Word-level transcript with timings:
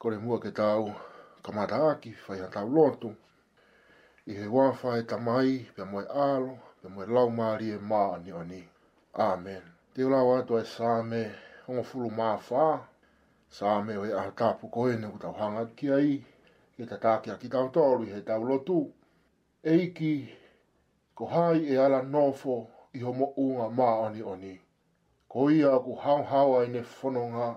Ko 0.00 0.06
le 0.12 0.16
mua 0.24 0.36
ke 0.44 0.50
tau 0.60 0.84
kamata 1.44 1.76
aki 1.92 2.10
whai 2.26 2.38
han 2.42 2.50
tau 2.56 2.66
lontu. 2.76 3.10
I 4.30 4.32
he 4.38 4.46
wafa 4.54 4.88
e 5.00 5.02
tamai, 5.10 5.52
pia 5.76 5.84
moe 5.92 6.04
alo, 6.28 6.52
pia 6.80 6.88
moe 6.94 7.04
lau 7.14 7.28
maari 7.38 7.66
e 7.76 7.78
maa 7.90 8.12
ni 8.24 8.30
oni. 8.40 8.62
Amen. 9.28 9.62
Te 9.92 10.00
ola 10.08 10.20
wato 10.28 10.52
e 10.62 10.64
sāme, 10.74 11.22
hongo 11.66 11.82
fulu 11.88 12.08
maa 12.18 12.36
whaa. 12.46 12.78
Sāme 13.58 13.92
o 14.00 14.04
e 14.10 14.12
aha 14.20 14.30
tāpu 14.38 14.64
koe 14.74 14.92
ne 15.00 15.06
kutau 15.12 15.32
hanga 15.40 15.62
ki 15.76 15.86
ai. 15.98 16.16
Ke 16.76 16.84
ta 16.90 16.96
tāke 17.04 17.28
aki 17.34 17.48
tau 17.54 17.66
tolu 17.76 18.02
i 18.08 18.12
he 18.14 18.20
tau 18.28 18.42
lotu. 18.50 18.78
Eiki, 19.72 20.14
ko 21.16 21.24
hai 21.32 21.60
e 21.72 21.74
ala 21.84 22.00
nofo 22.02 22.54
i 22.96 23.00
homo 23.06 23.26
unga 23.42 23.66
maa 23.78 23.94
oni 24.06 24.22
oni 24.34 24.54
ko 25.32 25.48
ia 25.50 25.78
ku 25.80 25.94
hau 25.96 26.60
ai 26.60 26.68
ne 26.68 26.80
whanonga, 27.00 27.56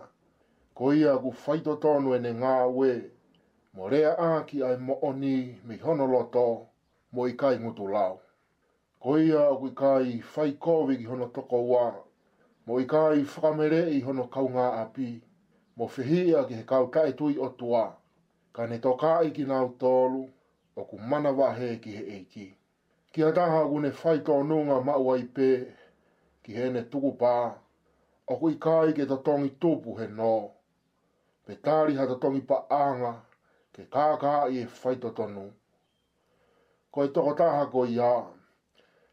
ko 0.74 0.94
ia 0.94 1.18
ku 1.18 1.34
whaito 1.46 1.76
tonu 1.76 2.14
e 2.16 2.20
ne 2.24 2.30
ngā 2.32 2.68
we, 2.72 2.92
mo 3.76 3.90
rea 3.92 4.14
āki 4.16 4.62
ai 4.64 4.78
mo 4.80 4.96
oni 5.04 5.60
me 5.68 5.76
honoloto 5.84 6.72
mo 7.12 7.26
i 7.28 7.36
kai 7.36 7.60
ngutu 7.60 7.88
lau. 7.92 8.16
Ko 9.04 9.18
ia 9.20 9.50
ku 9.60 9.68
i 9.68 9.74
kai 9.76 10.22
whai 10.36 10.54
kowi 10.58 10.96
ki 10.98 11.04
hono 11.06 11.28
toko 11.36 11.60
wā, 11.72 11.90
mo 12.66 12.80
i 12.80 12.88
kai 12.94 13.26
whakamere 13.28 13.82
i 13.92 14.00
hono 14.08 14.24
kaunga 14.32 14.70
api, 14.86 15.10
mo 15.76 15.88
whihia 15.98 16.46
ki 16.48 16.54
he 16.56 16.64
kau 16.64 16.88
kai 16.88 17.12
tui 17.12 17.36
o 17.38 17.50
tua, 17.50 17.92
ka 18.54 18.66
ne 18.72 18.78
tō 18.80 18.96
kai 19.04 19.34
ki 19.36 19.44
nau 19.52 19.74
tōlu, 19.84 20.24
o 20.76 20.84
ku 20.84 20.98
mana 21.02 21.32
wahe 21.36 21.76
ki 21.84 21.92
he 21.92 22.04
eiki. 22.20 22.48
Kia 23.12 23.34
taha 23.34 23.68
ku 23.68 23.80
ne 23.84 23.90
whai 23.92 24.20
tōnunga 24.32 24.80
maua 24.82 25.20
i 25.20 25.28
pē, 25.28 25.52
ki 26.44 26.54
hene 26.56 26.88
tukupaa, 26.90 27.60
o 28.28 28.36
kui 28.42 28.54
kai 28.66 28.94
ke 28.98 29.04
ta 29.10 29.16
tongi 29.26 29.50
tupu 29.62 29.90
he 30.00 30.08
no. 30.20 30.36
Pe 31.46 31.54
tāri 31.66 31.96
ha 31.98 32.08
ta 32.10 32.16
tongi 32.22 32.42
pa 32.50 32.58
anga, 32.84 33.12
ke 33.74 33.84
kākā 33.96 34.34
i 34.54 34.58
e 34.64 34.70
whaita 34.80 35.12
tonu. 35.18 35.46
Ko 36.92 37.04
e 37.06 37.10
toko 37.14 37.36
tāha 37.42 37.68
ko 37.74 37.84
i 37.86 38.00
a, 38.02 38.16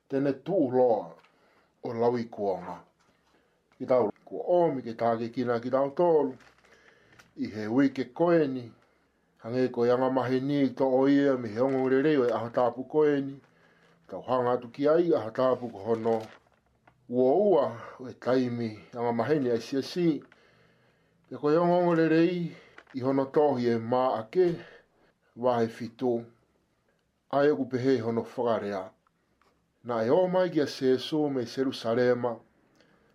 tēne 0.09 0.33
tū 0.47 0.59
loa 0.75 0.99
o 1.85 1.93
lawi 2.03 2.25
kuanga. 2.35 2.79
Ki 3.77 3.87
tau 3.91 4.09
ku 4.25 4.41
omi 4.63 4.81
ke 4.87 4.95
tāke 5.03 5.29
kina 5.35 5.59
ki 5.61 5.71
tau 5.77 5.93
tōlu, 6.01 6.33
i 7.45 7.47
he 7.53 7.67
ui 7.67 7.91
ke 7.93 8.09
koeni, 8.19 8.65
hange 9.45 9.67
ko 9.75 9.85
i 9.85 9.91
anga 9.93 10.09
mahe 10.11 10.41
ni 10.41 10.63
i 10.71 10.71
to 10.79 10.85
o 10.89 11.05
mi 11.43 11.49
he 11.49 11.61
ongo 11.61 11.89
e 11.91 12.33
aha 12.33 12.49
tāpu 12.59 12.87
koeni, 12.89 13.37
tau 14.09 14.23
hanga 14.29 14.57
tu 14.61 14.71
ki 14.73 14.89
ai 14.89 15.13
aha 15.13 15.29
tāpu 15.31 15.71
ko 15.73 15.79
honoa 15.89 16.23
ua 17.15 17.31
ua 17.31 17.81
o 18.01 18.07
e 18.09 18.15
taimi 18.17 18.69
a 18.97 19.03
ngā 19.13 19.25
a 19.55 19.61
si 19.61 19.77
a 19.79 19.83
si. 19.83 20.05
Te 21.29 21.37
koe 21.37 21.57
o 21.61 21.65
ngongo 21.67 21.95
rei 22.09 22.39
i 22.97 23.03
hono 23.05 23.25
tohi 23.35 23.67
e 23.69 23.75
mā 23.77 24.05
ake 24.21 24.47
wahe 25.37 25.69
fitu. 25.69 26.25
Ai 27.31 27.49
aku 27.53 27.69
pehe 27.69 27.97
i 27.97 28.01
hono 28.01 28.23
whakarea. 28.25 28.81
Nā 29.85 30.07
e 30.07 30.11
o 30.11 30.27
mai 30.27 30.49
ki 30.51 30.61
a 30.61 30.67
seso 30.67 31.29
me 31.29 31.45
seru 31.47 31.73
sarema 31.73 32.33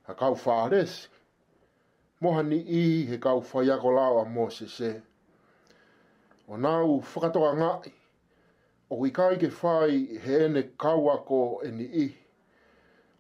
a 0.08 0.14
kau 0.14 0.36
whaares. 0.36 1.08
Mohani 2.22 2.60
i 2.68 3.06
he 3.10 3.18
kau 3.18 3.42
whaiako 3.42 3.96
lao 3.98 4.18
a 4.22 4.26
mō 4.26 4.52
se 4.52 4.68
se. 4.70 4.92
O 6.48 6.54
nā 6.54 6.86
u 6.86 7.02
whakatoka 7.02 7.52
ngai. 7.58 7.92
O 8.90 8.98
kui 8.98 9.12
kai 9.12 9.40
ke 9.40 9.50
whai 9.62 10.20
he 10.26 10.44
ene 10.46 10.64
kauako 10.86 11.44
e 11.66 11.72
ni 11.72 11.84
ihi 11.86 12.27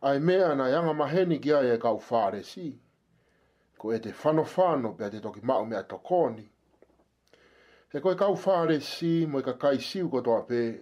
ai 0.01 0.19
mea 0.19 0.55
na 0.55 0.69
yanga 0.69 0.93
maheni 0.93 1.39
ki 1.41 1.53
ai 1.53 1.69
e 1.71 1.77
kau 1.79 1.99
whare 2.11 2.43
si. 2.43 2.75
Ko 3.77 3.93
e 3.93 3.97
te 3.99 4.11
whano 4.23 4.43
whano 4.57 4.93
pia 4.93 5.09
te 5.09 5.19
toki 5.19 5.41
mao 5.43 5.65
mea 5.65 5.83
tokoni. 5.87 6.49
He 7.91 7.99
koe 8.01 8.15
kau 8.15 8.35
whare 8.45 8.79
si 8.81 9.25
mo 9.25 9.39
i 9.39 9.43
ka 9.43 9.53
kai 9.57 9.79
siu 9.81 10.09
ko 10.09 10.21
toa 10.21 10.43
pē. 10.47 10.77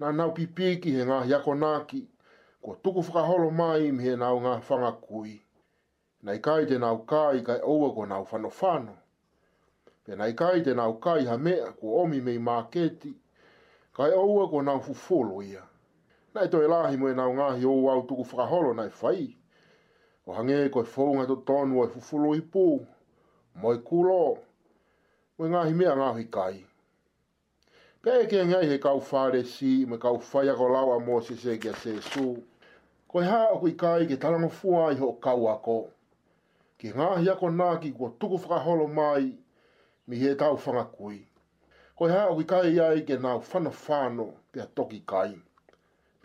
Nā 0.00 0.12
nau 0.14 0.32
pipiki 0.34 0.92
he 0.96 1.04
ngā 1.04 1.24
hiako 1.24 1.54
nāki. 1.54 2.02
Ko 2.62 2.74
tuku 2.82 3.00
whakaholo 3.02 3.50
mai 3.50 3.90
mi 3.92 4.04
he 4.04 4.16
nau 4.16 4.40
ngā 4.40 4.60
whanga 4.68 4.92
kui. 5.00 5.40
Nai 6.22 6.38
kai 6.40 6.66
te 6.66 6.78
nau 6.78 7.04
kai 7.06 7.42
kai 7.46 7.60
oua 7.64 7.94
ko 7.94 8.04
nau 8.06 8.24
whano 8.32 8.48
whano. 8.60 8.96
Pia 10.04 10.24
i 10.26 10.32
kai 10.36 10.62
te 10.64 10.74
nau 10.74 10.94
kai 11.00 11.24
ha 11.24 11.36
mea 11.36 11.72
ko 11.80 12.02
omi 12.02 12.20
mei 12.20 12.38
māketi. 12.38 13.12
Kai 13.96 14.10
oua 14.16 14.48
ko 14.48 14.60
nau 14.62 14.80
fufolo 14.80 15.42
ia 15.42 15.62
na 16.34 16.44
e 16.44 16.48
toi 16.48 16.68
lahi 16.68 16.96
mo 16.96 17.08
e 17.08 17.14
nao 17.14 17.32
ngahi 17.34 17.64
o 17.64 17.90
au 17.90 18.02
tuku 18.06 18.22
whakaholo 18.22 18.74
na 18.74 18.82
e 18.84 18.90
whai. 19.02 19.36
O 20.26 20.32
hange 20.32 20.66
e 20.66 20.68
koe 20.70 20.84
whonga 20.96 21.26
to 21.26 21.36
tonu 21.36 21.84
e 21.84 21.88
fufulo 21.88 22.34
i 22.36 22.40
pū, 22.40 22.86
mo 23.54 23.72
e 23.74 23.78
kulo, 23.78 24.38
mo 25.38 25.46
e 25.46 25.48
ngahi 25.48 25.72
mea 25.74 25.96
ngahi 25.96 26.24
kai. 26.30 26.66
Pea 28.02 28.20
e 28.22 28.26
kia 28.28 28.44
ngai 28.46 28.66
he 28.68 28.78
kau 28.80 29.00
whare 29.12 29.42
si, 29.44 29.86
me 29.86 29.98
kau 29.98 30.18
whaia 30.32 30.54
ko 30.54 30.68
lawa 30.68 31.00
mo 31.00 31.20
se 31.20 31.34
se 31.36 31.58
kia 31.58 31.72
se 31.74 32.00
su. 32.02 32.36
Koe 33.08 33.24
ha 33.24 33.48
o 33.50 33.58
kui 33.58 33.72
kai 33.76 34.06
ke 34.06 34.18
talanga 34.20 34.48
fua 34.48 34.92
i 34.92 34.96
ho 34.96 35.12
kau 35.12 35.48
ako. 35.48 35.80
Ke 36.78 36.92
ngahi 36.94 37.28
ako 37.30 37.46
nāki 37.50 37.94
kua 37.96 38.12
tuku 38.20 38.36
whakaholo 38.36 38.86
mai, 38.86 39.32
mi 40.06 40.16
he 40.18 40.34
tau 40.36 40.56
whanga 40.56 40.84
kui. 40.84 41.24
Koe 41.96 42.10
ha 42.12 42.28
o 42.28 42.34
kui 42.34 42.44
kai 42.44 42.68
iai 42.76 43.04
ke 43.04 43.16
nāu 43.16 43.40
whana 43.40 44.36
pia 44.52 44.66
toki 44.66 45.00
kai 45.06 45.40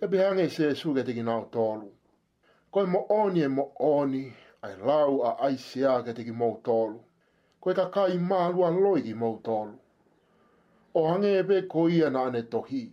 e 0.04 0.08
pihanga 0.08 0.44
i 0.44 0.50
se 0.52 0.76
suke 0.76 1.04
teki 1.08 1.24
nao 1.24 1.46
tolu. 1.52 1.88
Koe 2.72 2.86
mo 2.86 3.06
oni 3.10 3.42
e 3.48 3.48
mo 3.48 3.70
oni, 3.80 4.26
ai 4.62 4.76
lau 4.86 5.22
a 5.22 5.30
ai 5.46 5.52
aisea 5.54 6.02
ke 6.04 6.14
teki 6.18 6.32
mo 6.36 6.50
tolu. 6.64 7.00
Koe 7.60 7.74
ka 7.76 8.08
i 8.12 8.18
malu 8.20 8.66
a 8.68 8.70
loi 8.70 9.02
ki 9.04 9.14
mo 9.14 9.30
tolu. 9.44 9.78
O 10.94 11.08
hange 11.08 11.32
e 11.40 11.44
pe 11.44 11.62
ko 11.72 11.88
ia 11.90 12.10
na 12.10 12.26
ane 12.28 12.42
tohi. 12.52 12.86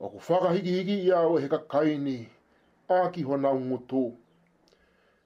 O 0.00 0.08
ku 0.08 0.18
whaka 0.28 0.52
hiki 0.52 0.70
hiki 0.78 0.96
ia 1.06 1.20
o 1.20 1.36
he 1.36 1.48
ka 1.48 1.58
kaini, 1.58 2.28
a 2.88 3.10
ki 3.10 3.22
hona 3.22 3.50
ungutu. 3.52 4.06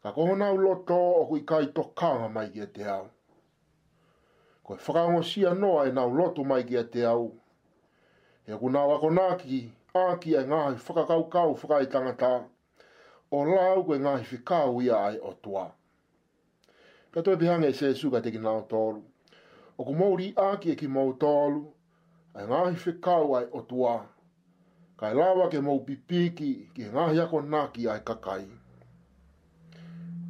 Ka 0.03 0.13
ko 0.13 0.27
hona 0.27 0.51
u 0.53 0.59
loto 0.59 0.99
o 1.21 1.25
ku 1.29 1.37
i 1.39 1.45
kai 1.45 1.67
to 1.73 1.83
kanga 1.95 2.29
mai 2.29 2.51
ki 2.51 2.67
te 2.75 2.85
au. 2.97 3.09
Koe 4.67 4.77
whakaongo 4.83 5.23
sia 5.23 5.55
noa 5.55 5.87
e 5.87 5.93
na 5.93 6.05
u 6.07 6.11
loto 6.19 6.45
mai 6.45 6.65
ki 6.69 6.83
te 6.93 7.05
au. 7.07 7.31
He 8.47 8.55
ku 8.59 8.69
nā 8.71 8.83
wako 8.91 9.11
nāki, 9.11 9.67
āki 10.05 10.35
ai 10.39 10.45
ngāhi 10.51 10.79
whakakau 10.87 11.23
kau 11.33 11.53
whakai 11.61 11.87
tangata. 11.95 12.31
O 13.39 13.43
lau 13.51 13.85
koe 13.89 13.99
ngāhi 14.07 14.27
whikau 14.33 14.81
ia 14.87 14.99
ai 15.11 15.19
o 15.31 15.33
tua. 15.47 15.65
Ka 17.13 17.23
tue 17.23 17.37
pihanga 17.43 17.69
i 17.73 17.77
e 17.77 17.79
se 17.81 17.95
suka 18.03 18.21
teki 18.27 18.43
nāo 18.47 18.67
tōru. 18.73 19.01
O 19.79 19.85
ku 19.89 19.95
mauri 20.03 20.29
āki 20.49 20.73
e 20.73 20.77
ki 20.83 20.91
mau 20.99 21.15
tōru, 21.25 21.63
ai 22.37 22.47
ngāhi 22.53 22.77
whikau 22.85 23.35
ai 23.41 23.45
o 23.53 23.63
tua. 23.73 23.97
Kai 25.01 25.15
lawa 25.15 25.49
ke 25.53 25.61
mau 25.69 25.79
pipiki 25.89 26.53
ki 26.77 26.91
ngāhi 26.93 27.21
ako 27.25 27.43
nāki 27.57 27.89
ai 27.93 27.99
kakai. 28.13 28.41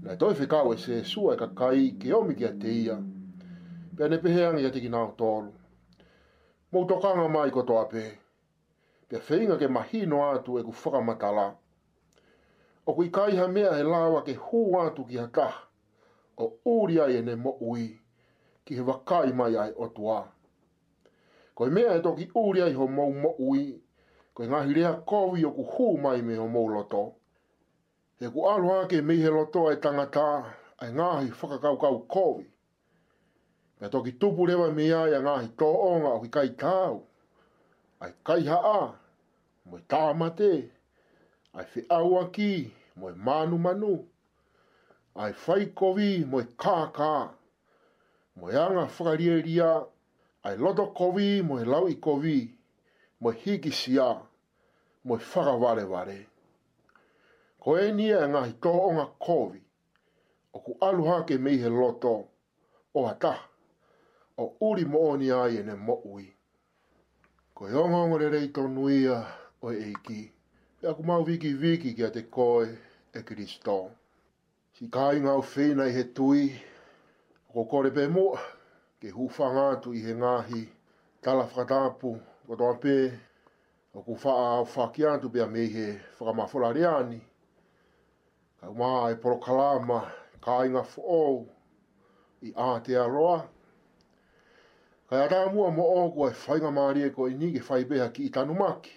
Nei 0.07 0.17
toi 0.23 0.35
whikau 0.41 0.75
e 0.75 0.79
se 0.87 1.03
sua 1.15 1.35
e 1.35 1.41
kakai 1.43 1.93
ke 2.03 2.13
omi 2.21 2.35
ki 2.41 2.45
a 2.51 2.53
te 2.65 2.75
ia. 2.85 2.99
Pea 3.97 4.09
ne 4.13 4.19
pehe 4.25 4.47
angi 4.51 4.65
a 4.67 4.71
teki 4.75 4.91
nāo 4.95 5.13
tōru. 5.23 5.51
Mau 6.75 6.87
tokanga 6.93 7.29
mai 7.33 7.51
ko 7.55 7.63
toa 7.67 7.89
pehe 7.91 8.13
pia 9.09 9.19
whainga 9.21 9.57
ke 9.57 9.69
mahi 9.69 10.07
no 10.07 10.23
atu 10.33 10.59
e 10.59 10.63
ku 10.63 10.71
whakamatala. 10.73 11.57
O 12.87 12.95
kui 12.95 13.11
kaiha 13.11 13.49
mea 13.49 13.79
e 13.79 13.83
lawa 13.83 14.23
ke 14.25 14.35
hū 14.35 14.81
atu 14.87 15.05
ki 15.07 15.17
haka, 15.19 15.55
o 16.39 16.59
uria 16.65 17.07
e 17.09 17.21
ne 17.23 17.35
mo 17.37 17.57
ui, 17.61 17.99
ki 18.65 18.75
he 18.75 18.81
wakai 18.81 19.33
mai 19.33 19.55
ai 19.59 19.73
o 19.77 19.87
tua. 19.89 20.29
Koe 21.55 21.71
mea 21.71 21.97
e 21.97 22.03
toki 22.03 22.31
uria 22.35 22.67
i 22.67 22.73
ho 22.73 22.87
mou 22.89 23.13
mo 23.13 23.35
ui, 23.39 23.81
koe 24.35 24.47
ngahi 24.49 24.75
rea 24.75 24.93
kowi 25.09 25.45
o 25.45 25.53
ku 25.53 25.63
hū 25.65 26.01
mai 26.01 26.21
me 26.23 26.35
ho 26.37 26.49
mou 26.49 26.69
loto. 26.69 27.15
He 28.21 28.29
ku 28.31 28.47
aloha 28.49 28.87
ke 28.89 29.03
mei 29.03 29.19
he 29.23 29.29
loto 29.31 29.67
ai 29.69 29.77
tangata, 29.81 30.55
ai 30.81 30.91
ngahi 30.93 31.31
kau 31.81 31.99
kowi. 32.09 32.47
Pia 33.79 33.89
toki 33.89 34.13
tupu 34.13 34.47
rewa 34.47 34.71
mea 34.73 35.09
ia 35.09 35.21
ngahi 35.21 35.49
tō 35.57 35.67
onga 35.67 36.09
o 36.09 36.19
kui 36.21 36.29
kai 36.31 36.49
tāu 36.57 37.03
ai 38.01 38.13
kai 38.25 38.45
haa, 38.47 38.99
moe 39.65 40.31
te, 40.37 40.51
ai 41.57 41.65
whi 41.73 41.85
aua 41.89 42.27
ki, 42.35 42.51
moe 43.01 43.13
manu 43.17 43.59
manu, 43.59 43.95
ai 45.15 45.33
whai 45.47 45.65
kovi, 45.79 46.25
moe 46.29 46.43
kākā, 46.45 47.11
moe 48.37 48.53
anga 48.53 48.85
whakarieria, 48.85 49.71
ai 50.45 50.57
loto 50.57 50.87
kovi, 50.93 51.43
moe 51.43 51.65
lau 51.65 51.87
i 51.89 51.95
kovi, 51.97 52.39
moe 53.21 53.33
hiki 53.33 53.71
sia, 53.73 54.11
moe 55.05 55.19
whakaware 55.19 55.87
ware. 55.89 56.21
Ko 57.63 57.79
e 57.79 57.91
ni 57.93 58.11
e 58.13 58.23
ngahi 58.31 58.53
tō 58.63 58.73
o 58.83 58.91
ngā 58.99 59.07
kovi, 59.27 59.63
o 60.55 60.59
ku 60.61 60.77
aluha 60.85 61.23
ke 61.27 61.39
mihe 61.41 61.69
loto, 61.81 62.17
o 62.95 63.09
ata, 63.09 63.35
o 64.37 64.45
uri 64.69 64.85
mo 64.85 64.99
oni 65.11 65.33
i 65.33 65.57
ene 65.63 65.75
mo 65.75 65.95
ui. 66.13 66.36
Ko 67.57 67.67
e 67.69 67.73
ongo 67.75 67.97
ongo 68.05 68.17
re 68.19 68.29
rei 68.29 68.49
tonu 68.53 68.91
ia 68.91 69.17
o 69.65 69.73
eiki. 69.73 70.31
E 70.83 70.87
aku 70.89 71.03
mau 71.03 71.25
viki 71.25 71.51
viki 71.63 71.95
kia 71.97 72.11
te 72.13 72.23
koe 72.29 72.67
e 73.17 73.21
Kristo. 73.25 73.77
Si 74.77 74.89
kai 74.91 75.21
ngau 75.21 75.41
whina 75.55 75.87
i 75.89 75.95
he 75.97 76.05
tui, 76.13 76.53
ko 77.51 77.65
kore 77.65 77.91
pe 77.91 78.05
mo, 78.09 78.27
ke 79.01 79.09
hufanga 79.17 79.81
tu 79.81 79.95
i 79.97 80.01
he 80.05 80.13
ngahi, 80.21 80.63
tala 81.23 81.47
whakatapu, 81.49 82.13
ko 82.47 82.57
toa 82.61 82.77
pē, 82.83 82.99
o 83.97 84.03
ku 84.05 84.13
wha 84.23 84.33
a 84.45 84.63
whaki 84.75 85.07
antu 85.09 85.33
a 85.45 85.47
mei 85.49 85.69
he 85.77 85.87
whakamafola 86.19 86.75
reani. 86.77 87.21
Kau 88.61 88.75
maa 88.75 89.11
e 89.11 89.15
porokalama, 89.23 90.01
kai 90.45 90.69
ngafo 90.69 91.47
i 92.43 92.53
ātea 92.53 93.09
roa, 93.09 93.49
Kaya 95.07 95.27
rā 95.31 95.41
mua 95.55 95.71
mo 95.71 95.85
o 95.87 96.09
kua 96.11 96.31
e 96.33 96.35
whainga 96.35 96.71
maari 96.75 97.03
e 97.07 97.11
koe 97.15 97.31
ni 97.31 97.53
ke 97.55 97.61
whai 97.63 97.85
beha 97.87 98.09
ki 98.13 98.25
i 98.27 98.31
tanu 98.35 98.55
maki. 98.59 98.91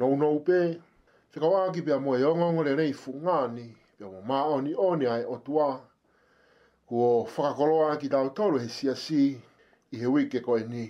Nau 0.00 0.16
nau 0.16 0.38
pē, 0.40 0.60
whika 1.34 1.46
wāki 1.48 1.84
pia 1.84 1.98
mua 2.00 2.16
e 2.18 2.24
ongongore 2.24 2.72
nei 2.76 2.92
fu 2.92 3.12
ngāni, 3.12 3.66
pia 3.98 4.06
mua 4.08 4.22
mā 4.24 4.38
oni 4.54 4.72
oni 4.74 5.04
ai 5.06 5.24
o 5.28 5.36
tuā. 5.44 5.68
Kua 6.86 7.28
whakakoloa 7.28 7.98
ki 8.00 8.08
tau 8.08 8.30
tolu 8.32 8.58
he 8.62 8.68
sia 8.68 8.94
si 8.96 9.20
i 9.92 9.98
he 10.00 10.06
wike 10.14 10.40
koe 10.40 10.62
ni. 10.70 10.88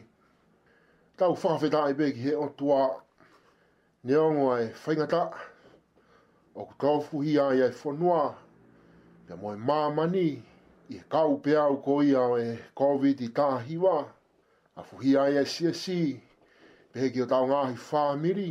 Tau 1.18 1.34
whakawhetā 1.34 1.82
i 1.90 1.96
pē 1.98 2.12
ki 2.14 2.20
he 2.28 2.34
o 2.38 2.46
tuā, 2.60 2.84
ne 4.04 4.14
ongo 4.16 4.52
ai 4.54 4.68
whainga 4.84 5.08
tā, 5.10 5.24
o 6.54 6.64
ku 6.70 6.74
tau 6.84 7.00
fuhi 7.08 7.34
ai 7.42 7.62
ai 7.66 7.72
whonua, 7.82 8.22
pia 9.26 9.36
mua 9.42 9.56
e 9.58 9.64
mā 9.72 9.80
mani 9.98 10.24
i 10.88 10.94
he 11.00 11.06
kau 11.08 11.34
pēau 11.42 11.80
koe 11.82 12.04
iau 12.12 12.38
e 12.38 12.58
COVID 12.78 13.26
i 13.26 13.32
tāhi 13.42 13.76
wā 13.82 14.04
a 14.78 14.82
fuhi 14.82 15.16
ai 15.16 15.36
e 15.38 15.44
si 15.46 15.64
e 15.66 15.72
si, 15.72 16.00
pehe 16.92 17.08
ki 17.12 17.22
o 17.24 17.26
tau 17.28 17.46
ngāhi 17.48 17.76
whāmiri. 17.80 18.50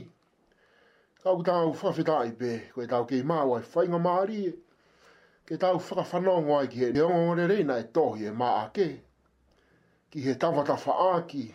Tau 1.24 1.44
tau 1.46 1.72
whawhetai 1.74 2.32
pe, 2.40 2.54
koe 2.74 2.88
tau 2.90 3.06
kei 3.10 3.22
māu 3.22 3.54
ai 3.54 3.62
e 3.62 3.68
whainga 3.76 4.00
māri 4.02 4.40
e, 4.50 4.54
ke 5.46 5.60
tau 5.62 5.78
whakawhanongo 5.78 6.58
ai 6.58 6.68
ki 6.74 6.80
he 6.82 6.90
reongo 6.98 7.36
re 7.38 7.46
reina 7.54 7.78
e 7.82 7.86
tohi 7.98 8.26
e 8.26 8.32
mā 8.42 8.50
ake. 8.64 8.90
Ki 10.10 10.22
he 10.26 10.34
tawata 10.42 10.74
whaaki, 10.80 11.46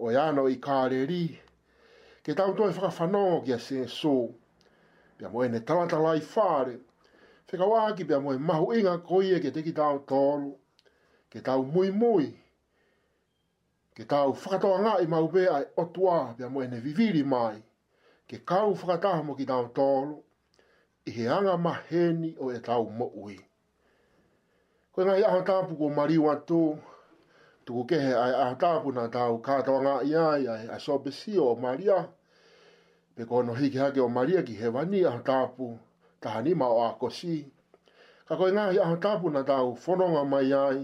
o 0.00 0.10
e 0.10 0.16
ano 0.18 0.48
i 0.50 0.56
kāre 0.66 1.02
ri, 1.10 1.22
ke 2.26 2.34
tau 2.34 2.52
tau 2.58 2.72
whakawhanongo 2.74 3.44
ki 3.46 3.52
a 3.54 3.60
se 3.62 3.78
e 3.86 3.88
sō. 4.02 4.16
Pia 5.20 5.28
moe 5.30 5.46
ne 5.48 5.60
talata 5.62 6.02
lai 6.02 6.18
whare, 6.34 6.80
whekawaki 7.46 8.08
pia 8.10 8.18
moe 8.18 8.34
mahu 8.42 8.72
inga 8.74 8.98
koe 9.06 9.38
ke 9.38 9.54
te 9.54 9.62
ki 9.62 9.72
tau 9.78 10.00
tolu, 10.08 10.56
ke 11.30 11.38
tau 11.44 11.62
mui 11.62 11.92
mui, 11.94 12.34
ke 13.94 14.02
tau 14.10 14.32
whakatoa 14.34 14.78
ngā 14.84 14.92
i 15.04 15.08
mau 15.10 15.26
bea 15.34 15.58
e 15.62 15.66
otua 15.80 16.14
bea 16.38 16.48
mo 16.54 16.62
ene 16.62 16.78
viviri 16.84 17.20
mai, 17.32 17.58
ke 18.28 18.40
kau 18.52 18.72
whakataha 18.80 19.20
mo 19.26 19.36
ki 19.40 19.44
tau 19.50 19.68
tolo, 19.76 20.16
i 21.06 21.12
he 21.18 21.28
anga 21.36 21.52
maheni 21.66 22.30
o 22.42 22.48
e 22.54 22.58
tau 22.68 22.88
mo 22.98 23.06
ui. 23.26 23.36
Ko 24.96 25.06
ngā 25.06 25.14
i 25.20 25.24
aho 25.28 25.38
tāpu 25.50 25.76
ko 25.82 25.88
mariwa 25.98 26.34
tō, 26.48 26.58
tuku 27.66 27.82
kehe 27.92 28.10
ai 28.24 28.34
aho 28.42 28.54
tāpu 28.64 28.92
nā 28.98 29.06
tau 29.18 29.38
kātoa 29.50 29.80
ngā 29.86 29.94
i 30.10 30.12
ai, 30.24 30.44
ai 30.56 30.66
a 30.74 30.78
sobesi 30.88 31.34
o 31.44 31.54
maria, 31.66 31.98
pe 33.14 33.26
kono 33.30 33.54
hiki 33.62 33.78
hake 33.82 34.02
o 34.02 34.08
maria 34.18 34.42
ki 34.44 34.54
he 34.62 34.70
wani 34.76 35.02
aho 35.10 35.22
tāpu, 35.30 35.70
tahanima 36.22 36.66
o 36.70 36.78
a 36.88 36.92
kosi. 36.98 37.38
Ka 38.26 38.36
koe 38.38 38.50
ngā 38.58 38.68
i 38.74 38.80
aho 38.88 38.98
tāpu 39.06 39.32
nā 39.38 39.42
tau 39.54 39.74
fononga 39.84 40.22
mai 40.30 40.50
ai, 40.62 40.82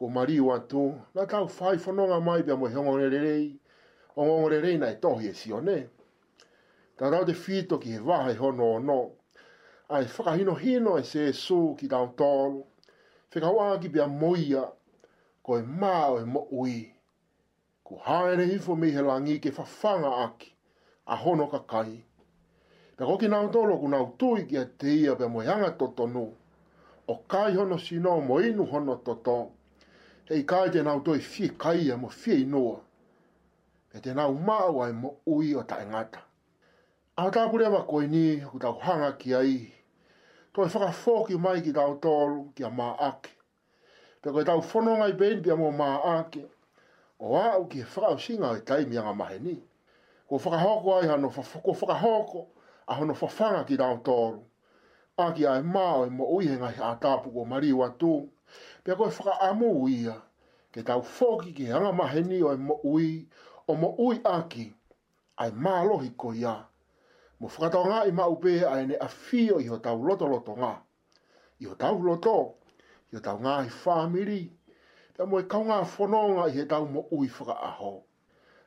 ko 0.00 0.08
mari 0.08 0.38
wa 0.40 0.54
tu 0.64 0.94
la 1.14 1.26
ka 1.28 1.42
fai 1.46 1.76
fo 1.78 1.92
no 1.92 2.04
mai 2.24 2.40
be 2.42 2.54
mo 2.56 2.66
hongo 2.72 2.96
le 2.96 3.08
le 3.10 3.60
o 4.16 4.24
mo 4.24 4.48
le 4.48 4.60
le 4.64 4.78
na 4.78 4.94
to 4.94 5.10
hi 5.18 5.30
si 5.34 5.52
one 5.52 5.74
ta 6.96 7.10
ra 7.12 7.20
de 7.24 7.34
fito 7.36 7.76
ki 7.78 7.98
va 7.98 8.24
he 8.26 8.34
ho 8.38 8.50
no 8.50 8.68
no 8.78 8.98
ai 9.90 10.04
fa 10.06 10.24
ka 10.24 10.30
hino 10.38 10.54
hino 10.56 10.96
e 10.96 11.02
se 11.04 11.30
su 11.34 11.58
ki 11.78 11.86
da 11.88 12.00
to 12.16 12.64
fe 13.30 13.40
ka 13.44 13.50
wa 13.52 13.76
ki 13.80 13.88
be 13.92 14.06
mo 14.06 14.32
ia 14.36 14.64
ko 15.42 15.58
e 15.58 15.62
ma 15.62 16.08
o 16.08 16.16
e 16.20 16.24
mo 16.24 16.46
ui 16.50 16.78
ko 17.84 17.96
haere 18.06 18.48
hi 18.48 18.56
fo 18.58 18.74
mi 18.74 18.88
he 18.96 19.02
langi 19.10 19.38
ke 19.38 19.52
fa 19.52 19.64
fanga 19.68 20.08
aki 20.24 20.50
a 21.12 21.16
hono 21.16 21.46
ka 21.52 21.58
kai 21.68 21.92
pe 22.96 23.04
ko 23.04 23.18
ki 23.20 23.28
na 23.28 23.44
to 23.52 23.64
lo 23.68 23.76
ku 23.76 23.88
na 23.92 24.00
tu 24.16 24.32
ki 24.48 24.64
te 24.80 24.88
ia 25.04 25.14
be 25.14 25.28
mo 25.28 25.44
hanga 25.44 25.76
to 25.76 25.92
to 25.92 26.06
no 26.08 26.26
o 27.06 27.20
kai 27.28 27.52
hono 27.52 27.76
sino 27.78 28.18
mo 28.20 28.40
inu 28.40 28.64
hono 28.64 28.96
to 29.04 29.14
to 29.26 29.40
hei 30.30 30.44
kai 30.46 30.68
te 30.70 30.78
nau 30.86 31.00
toi 31.02 31.18
fie 31.18 31.48
kai 31.58 31.88
mo 32.00 32.08
fie 32.08 32.44
noa. 32.46 32.76
E 33.94 33.98
te 34.04 34.12
nau 34.14 34.32
maa 34.46 34.68
wai 34.76 34.92
mo 34.92 35.16
ui 35.26 35.54
o 35.58 35.62
tae 35.66 35.84
ngata. 35.88 36.20
A 37.16 37.24
ta 37.34 37.48
pule 37.50 37.68
wa 37.68 37.80
koe 37.86 38.06
ni 38.06 38.36
ku 38.52 38.58
tau 38.62 38.78
hanga 38.82 39.10
ki 39.18 39.34
ai. 39.34 39.58
Toi 40.52 40.68
whakafoki 40.68 41.36
mai 41.38 41.60
ki 41.62 41.72
tau 41.72 41.98
tolu 41.98 42.44
ki 42.54 42.62
a 42.64 42.70
maa 42.70 42.94
ake. 43.10 43.32
Pe 44.22 44.30
koe 44.30 44.44
tau 44.46 44.60
whanonga 44.70 45.08
i 45.10 45.18
bēn 45.18 45.42
pia 45.42 45.56
mo 45.56 45.70
maa 45.74 45.98
ake. 46.18 46.44
O 47.18 47.34
au 47.36 47.66
ki 47.66 47.82
whakau 47.82 48.18
singa 48.18 48.54
o 48.54 48.60
tai 48.68 48.86
mianga 48.86 49.14
mahe 49.14 49.38
ni. 49.38 49.56
Ko 50.28 50.38
whakahoko 50.38 50.94
ai 51.00 51.08
hano 51.08 51.28
whakoko 51.36 51.72
whakahoko 51.80 52.46
a 52.86 52.94
hono 53.00 53.14
whafanga 53.20 53.64
ki 53.64 53.76
tau 53.82 53.98
tolu. 53.98 54.44
Aki 55.16 55.46
ai 55.46 55.62
maa 55.62 55.94
oi 56.04 56.08
mo 56.10 56.24
ui 56.36 56.46
hengai 56.46 56.76
a 56.80 56.94
tapu 57.02 57.30
ko 57.34 57.44
mariwa 57.44 57.90
tūng 57.98 58.28
pia 58.84 58.96
koe 58.98 59.10
whakaamu 59.18 59.68
uia, 59.82 60.14
ke 60.72 60.82
tau 60.88 61.00
fōki 61.16 61.54
ki 61.56 61.66
hanga 61.72 61.90
maheni 62.00 62.38
o 62.46 62.52
e 62.54 62.60
mo 62.66 62.74
ui, 62.92 63.10
o 63.70 63.74
mo 63.82 63.90
ui 64.06 64.20
aki, 64.34 64.66
ai 65.42 65.50
mālohi 65.66 66.10
ko 66.22 66.32
ia. 66.40 66.56
Mo 67.40 67.48
whakatau 67.54 67.84
ngā 67.90 67.98
i 68.10 68.16
maupe 68.20 68.54
ai 68.72 68.86
ne 68.90 68.96
a 69.06 69.08
fio 69.12 69.60
i 69.64 69.68
ho 69.72 69.78
tau 69.86 69.96
loto 70.06 70.26
loto 70.34 70.56
ngā. 70.60 70.72
I 71.62 71.70
ho 71.70 71.74
tau 71.82 72.00
loto, 72.06 72.34
i 73.12 73.16
ho 73.18 73.22
tau 73.28 73.38
ngā 73.44 73.54
i 73.68 73.72
whāmiri, 73.80 74.40
pia 75.14 75.26
mo 75.30 75.40
i 75.40 75.46
kau 75.54 75.62
ngā 75.70 75.78
whanonga 75.94 76.48
i 76.50 76.58
he 76.60 76.66
tau 76.74 76.86
mo 76.94 77.06
ui 77.16 77.28
whakaaho. 77.38 77.92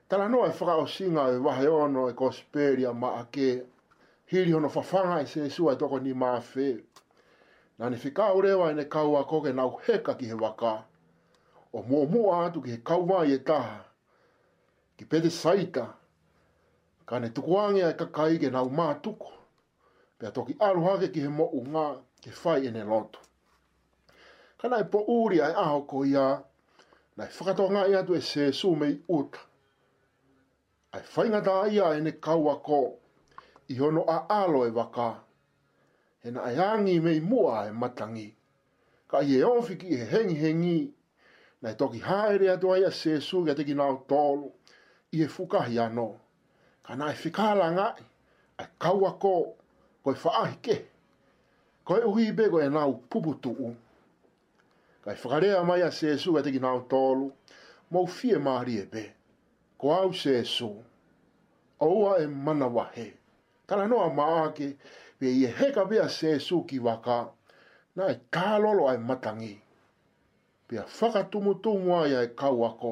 Tala 0.10 0.28
noa 0.30 0.48
e 0.52 0.80
o 0.84 0.88
singa 0.96 1.28
e 1.32 1.38
wahe 1.38 1.68
ono 1.68 2.10
e 2.10 2.14
kosperia 2.14 2.94
ma 2.94 3.16
ake, 3.22 3.64
hiri 4.32 4.52
hono 4.52 4.70
whawhanga 4.70 5.22
e 5.22 5.26
se 5.28 5.44
e 5.46 5.76
toko 5.76 6.00
ni 6.00 6.14
maa 6.14 6.42
whee 6.56 6.82
na 7.78 7.90
ne 7.90 7.98
fika 7.98 8.26
ore 8.32 8.54
wa 8.54 8.74
ne 8.74 8.86
kau 8.86 9.14
wa 9.14 9.52
na 9.54 9.72
heka 9.86 10.14
ki 10.14 10.26
he 10.26 10.34
waka 10.34 10.84
o 11.74 11.82
mo 11.82 12.06
mo 12.06 12.32
a 12.32 12.50
tu 12.52 12.62
ke 12.62 12.78
kaua 12.84 13.06
wa 13.18 13.26
ye 13.26 13.38
ta 13.44 13.86
ki 14.98 15.06
pe 15.06 15.20
de 15.20 15.30
saita 15.30 15.94
ka 17.06 17.20
ne 17.20 17.30
tuku 17.34 17.58
ange 17.60 17.82
a 17.84 17.94
ka 17.98 18.06
kai 18.12 18.38
ke 18.40 18.50
na 18.50 18.62
u 18.64 18.70
tuku 19.02 19.28
Pea 20.20 20.32
toki 20.32 20.54
ki 20.54 20.60
hake 20.64 21.12
ki 21.12 21.20
he 21.22 21.28
mo 21.28 21.50
u 21.54 21.62
nga 21.68 21.98
ke 22.24 22.32
fai 22.32 22.68
ene 22.68 22.84
loto 22.84 23.20
ka 24.58 24.70
na 24.70 24.84
po 24.84 25.00
uri 25.08 25.42
ai 25.42 25.54
a 25.56 25.82
ko 25.88 26.06
ya 26.06 26.44
na 27.18 27.26
fika 27.26 27.56
to 27.56 27.70
nga 27.72 27.88
ya 27.88 28.06
e 28.14 28.22
se 28.22 28.52
su 28.54 28.76
me 28.76 29.02
uta 29.10 29.40
ai 30.92 31.02
fai 31.02 31.28
nga 31.30 31.42
da 31.42 31.68
ia 31.68 31.94
ene 31.96 32.12
kaua 32.20 32.62
ko 32.62 33.00
Iho 33.70 33.92
no 33.92 34.04
a 34.04 34.26
alo 34.30 34.68
e 34.68 34.72
wakaa 34.76 35.23
he 36.24 36.32
na 36.32 36.42
ai 36.44 37.00
mei 37.00 37.20
mua 37.20 37.68
e 37.68 37.72
matangi. 37.72 38.34
Ka 39.10 39.20
i 39.22 39.36
e 39.38 39.44
onwhiki 39.44 39.90
he 39.96 40.06
hengi 40.06 40.36
hengi, 40.36 40.80
na 41.62 41.72
e 41.72 41.76
toki 41.76 42.00
haere 42.00 42.50
atu 42.52 42.74
ai 42.74 42.84
a 42.84 42.92
sesu 42.92 43.44
ga 43.46 43.54
teki 43.56 43.74
nao 43.76 44.04
tolu, 44.08 44.50
i 45.12 45.22
e 45.24 45.28
fukahi 45.28 45.76
anō. 45.80 46.08
Ka 46.84 46.96
na 46.96 47.12
e 47.12 47.18
whikala 47.24 47.72
ngai, 47.72 48.04
ai 48.58 48.68
kaua 48.80 49.12
kō, 49.20 49.36
ko 50.04 50.12
e 50.12 50.20
whaahike, 50.24 50.80
ko 51.84 51.96
e 51.98 52.06
uhi 52.08 52.32
bego 52.32 52.62
e 52.62 52.70
nao 52.70 52.94
puputu 53.10 53.52
u. 53.52 53.74
Ka 55.04 55.12
e 55.12 55.16
whakarea 55.20 55.64
mai 55.64 55.82
a 55.82 55.92
sesu 55.92 56.34
ga 56.34 56.42
teki 56.44 56.60
nao 56.64 56.86
tolu, 56.90 57.32
mou 57.92 58.08
fie 58.08 58.38
maari 58.40 58.78
e 58.80 58.86
be, 58.88 59.06
ko 59.78 59.92
au 59.94 60.14
sesu, 60.14 60.74
oua 61.82 62.18
e 62.24 62.28
mana 62.28 62.68
wahe. 62.68 63.12
Tala 63.68 63.88
noa 63.88 64.10
maake, 64.14 64.66
ma 64.66 64.80
pe 65.24 65.30
i 65.32 65.44
heka 65.58 65.86
pe 65.88 66.02
se 66.12 66.32
su 66.44 66.58
ki 66.68 66.78
waka 66.84 67.18
na 67.96 68.08
e 68.12 68.16
kālolo 68.36 68.90
ai 68.92 68.98
matangi. 68.98 69.54
Pe 70.68 70.76
a 70.82 70.84
whakatumutumu 70.84 71.94
ai 71.96 72.14
ai 72.20 72.28
kau 72.40 72.66
ako. 72.68 72.92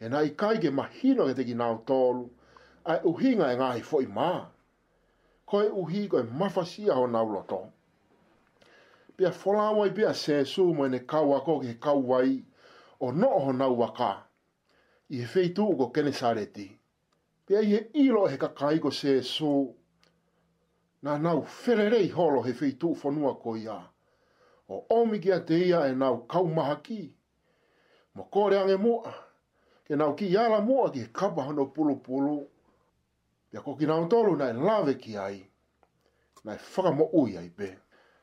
E 0.00 0.08
na 0.08 0.22
i 0.24 0.30
kaige 0.30 0.70
mahino 0.70 1.26
ke 1.28 1.34
teki 1.36 1.54
nāu 1.60 1.82
tōlu 1.90 2.24
ai 2.94 3.00
uhinga 3.10 3.50
e 3.52 3.56
ngāhi 3.60 3.82
fo 3.90 4.00
i 4.00 4.06
mā. 4.14 4.30
Ko 5.44 5.60
e 5.66 5.68
uhi 5.82 6.08
ko 6.08 6.18
e 6.24 6.24
mawhasia 6.24 6.96
ho 6.96 7.04
nāu 7.12 7.28
loto. 7.34 7.58
Pe 9.16 9.26
a 9.28 9.32
wholāwai 9.42 9.92
pe 9.98 10.08
se 10.24 10.38
su 10.48 10.70
mo 10.74 10.86
e 10.88 10.94
ne 10.94 11.02
kau 11.12 11.34
ako 11.36 11.58
ke 11.66 11.74
kau 11.84 12.06
wai 12.08 12.38
o 13.00 13.12
no 13.12 13.34
ho 13.38 13.52
nāu 13.52 13.76
waka. 13.82 14.14
I 15.10 15.18
he 15.20 15.26
feitu 15.34 15.68
ko 15.82 15.90
kene 15.90 16.10
sāreti. 16.22 16.70
Pe 17.46 17.60
i 17.60 17.64
he 17.74 17.82
ilo 18.06 18.24
e 18.24 18.30
he 18.32 18.38
kakaiko 18.40 18.90
se 19.02 19.20
su 19.22 19.52
mo 19.66 19.76
na 21.02 21.18
nau 21.18 21.46
whererei 21.64 22.08
holo 22.08 22.42
he 22.42 22.52
whi 22.60 22.72
tū 22.80 22.94
whanua 23.02 23.34
ko 23.40 23.56
ia. 23.56 23.78
O 24.68 24.84
omigia 24.90 25.40
te 25.44 25.54
ia 25.68 25.86
e 25.88 25.94
nau 25.94 26.26
kaumaha 26.26 26.76
ki. 26.82 27.14
Mo 28.14 28.24
kore 28.24 28.58
ange 28.58 28.76
moa, 28.76 29.14
ke 29.86 29.94
nau 29.96 30.14
ki 30.16 30.26
iala 30.28 30.60
moa 30.60 30.90
ki 30.92 31.00
he 31.00 31.10
kapa 31.12 31.42
hono 31.42 31.66
pulu 31.66 31.96
pulu. 32.02 32.46
Pia 33.50 33.60
koki 33.60 33.86
nau 33.86 34.08
tolu 34.08 34.36
na 34.36 34.50
e 34.50 34.52
lawe 34.52 34.94
ki 34.98 35.16
ai, 35.16 35.40
na 36.44 36.54
e 36.54 36.60
whakamo 36.74 37.08
ui 37.14 37.38
ai 37.38 37.48
pe. 37.48 37.76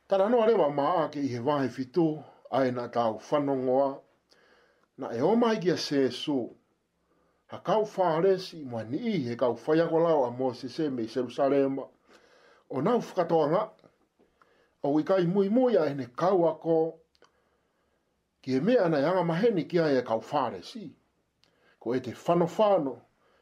Tara 0.08 0.30
noa 0.30 0.46
rewa 0.46 0.70
maa 0.70 1.08
ke 1.10 1.20
i 1.24 1.28
he 1.32 1.40
wahe 1.40 1.70
fitu, 1.70 2.20
ae 2.52 2.72
na 2.72 2.88
tau 2.88 3.18
whanongoa, 3.30 3.96
na 4.98 5.10
e 5.16 5.22
omai 5.22 5.58
a 5.74 5.78
se 5.78 6.10
su. 6.12 6.50
Ha 7.48 7.58
kau 7.64 7.86
whaaresi, 7.86 8.64
mwa 8.66 8.84
ni 8.84 8.98
i 8.98 9.24
he 9.30 9.36
kau 9.38 9.56
whaiako 9.56 10.00
lau 10.00 10.24
a 10.26 10.32
mose 10.32 10.68
se 10.70 10.90
me 10.90 11.06
Jerusalema 11.08 11.88
o 12.76 12.82
nau 12.82 13.00
whakatoanga, 13.00 13.62
o 14.84 14.90
i 15.00 15.04
kai 15.08 15.26
mui 15.32 15.48
mui 15.50 15.78
a 15.80 15.86
hene 15.88 16.10
kau 16.20 16.44
ako, 16.50 16.78
ki 18.44 18.58
e 18.60 18.62
mea 18.62 18.90
nei 18.92 19.02
anga 19.08 19.24
maheni 19.24 19.64
ki 19.70 19.80
ai 19.80 19.96
e 20.00 20.02
kau 20.08 20.20
whare 20.32 20.60
si, 20.64 20.90
ko 21.80 21.96
e 21.96 22.02
te 22.04 22.12
whano 22.26 22.46
whano, 22.58 22.96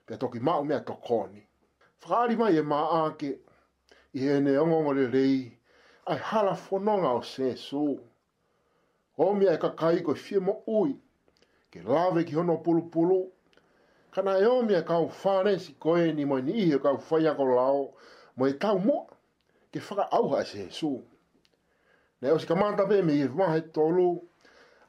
pia 0.06 0.18
toki 0.22 0.40
mau 0.40 0.64
mea 0.64 0.82
to 0.86 0.94
kōni. 0.94 1.42
Whakaari 2.04 2.38
mai 2.38 2.56
e 2.60 2.64
maa 2.74 3.00
ake, 3.08 3.32
i 4.14 4.20
hene 4.22 4.54
ongongore 4.62 5.08
rei, 5.10 5.40
ai 6.06 6.18
hala 6.30 6.54
whanonga 6.70 7.10
o 7.18 7.22
se 7.26 7.56
so. 7.58 7.88
O 9.18 9.32
mea 9.34 9.54
e 9.58 9.62
kakai 9.62 10.04
ko 10.04 10.14
fie 10.26 10.40
mo 10.40 10.60
ui, 10.68 10.94
ke 11.72 11.82
lawe 11.82 12.24
ki 12.28 12.36
hono 12.38 12.58
pulu 12.62 12.86
pulu, 12.94 13.18
kana 14.14 14.38
e 14.38 14.46
o 14.46 14.62
mea 14.62 14.84
kau 14.86 15.10
whare 15.24 15.58
si 15.60 15.74
koe 15.80 16.14
ni 16.14 16.24
mo 16.26 16.38
ni 16.38 16.54
ihe 16.66 16.78
kau 16.80 16.98
whaiako 17.10 17.46
lao, 17.56 17.82
mo 18.38 18.46
e 18.48 18.54
tau 18.62 18.78
moa 18.78 19.08
ke 19.74 19.80
faka 19.80 20.04
auha 20.12 20.42
e 20.42 20.46
se 20.46 20.58
Jesu. 20.64 21.02
Nei 22.22 22.32
o 22.32 22.40
se 22.40 22.46
kamanta 22.48 22.86
pe 22.88 23.02
me 23.02 23.14
i 23.18 23.26
rumaha 23.28 23.60
tolu, 23.74 24.20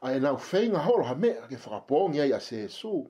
a 0.01 0.13
e 0.13 0.19
nau 0.19 0.37
feinga 0.37 0.77
holo 0.85 1.03
ha 1.09 1.15
mea 1.15 1.47
ke 1.49 1.57
whaka 1.57 1.81
pōngi 1.89 2.21
ai 2.21 2.31
a 2.37 2.39
se 2.39 2.55
Jesu. 2.67 3.01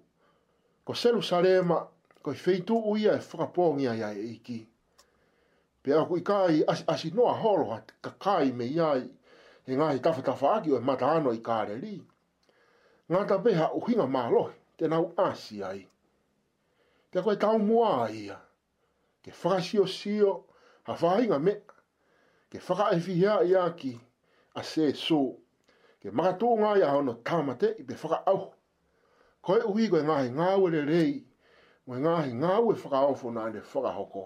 Ko 0.87 0.93
selu 0.93 1.21
sarema, 1.21 1.81
ko 2.23 2.31
i 2.31 2.39
feitu 2.39 2.79
uia 2.93 3.17
e 3.19 3.25
whaka 3.25 3.51
pōngi 3.59 3.81
ia 3.89 4.07
a 4.07 4.13
e 4.13 4.23
eiki. 4.31 4.61
Pe 5.83 5.91
aku 5.99 6.17
i 6.23 6.23
kai 6.23 6.63
as, 6.67 6.85
asi 6.87 7.11
noa 7.11 7.33
holo 7.43 7.65
ha 7.73 7.81
kakai 8.01 8.53
me 8.53 8.63
iai, 8.71 9.09
e 9.67 9.75
ngahi 9.75 9.99
tafatafa 9.99 10.47
aki 10.55 10.71
o 10.71 10.77
e 10.79 10.79
mata 10.79 11.07
ano 11.11 11.33
i 11.33 11.43
kare 11.43 11.75
li. 11.75 11.99
Ngata 13.11 13.41
peha 13.43 13.73
uhinga 13.75 14.07
mālohi, 14.07 14.55
te 14.77 14.87
nau 14.87 15.11
asi 15.17 15.61
ai. 15.63 15.85
Te 17.11 17.21
koe 17.21 17.35
tau 17.37 17.59
mua 17.59 18.07
ia, 18.09 18.39
ke 19.21 19.31
whakasio 19.31 19.85
sio, 19.87 19.87
sio 19.87 20.43
ha 20.85 20.93
whāinga 20.95 21.39
me, 21.41 21.53
ke 22.51 22.59
whaka 22.67 22.89
e 22.95 22.99
whihia 23.05 23.37
i 23.45 23.55
aki 23.59 23.93
a 24.55 24.63
se 24.63 24.91
so, 24.99 25.21
ke 26.01 26.11
maka 26.13 26.35
tō 26.43 26.51
ngā 26.61 26.73
i 26.81 26.85
ahono 26.89 27.15
tāmate 27.29 27.71
i 27.79 27.83
pe 27.83 27.95
whaka 28.01 28.19
au. 28.31 28.45
Koe 29.45 29.61
uhi 29.71 29.89
koe 29.89 30.03
ngāhe 30.05 30.29
ngāwe 30.35 30.69
re 30.75 30.83
rei, 30.89 31.15
koe 31.87 31.97
ngāhe 32.05 32.33
ngāwe 32.37 32.77
whaka 32.83 33.01
au 33.07 33.17
fō 33.23 33.33
nāne 33.37 33.63
whaka 33.73 33.93
hoko. 33.97 34.25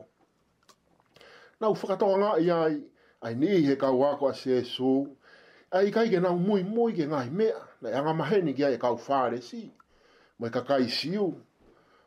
Nau 1.61 1.75
whakatoa 1.75 2.19
ngā 2.23 2.33
i 2.43 2.51
ai, 2.55 2.75
ai 3.23 3.33
ni 3.35 3.47
he 3.67 3.75
kau 3.79 3.95
wako 4.03 4.29
a 4.29 4.33
se 4.37 4.61
so, 4.67 4.93
ai 5.71 5.91
kai 5.95 6.09
ke 6.11 6.19
nau 6.23 6.35
mui 6.39 6.63
mui 6.67 6.93
ke 6.97 7.07
ngāhe 7.07 7.31
mea, 7.31 7.55
na 7.81 7.89
i 7.91 7.99
anga 7.99 8.13
maheni 8.13 8.53
ki 8.55 8.63
ai 8.67 8.77
kau 8.81 8.97
whāre 8.99 9.39
si, 9.43 9.69
mai 10.39 10.49
kakai 10.51 10.89
siu, 10.91 11.31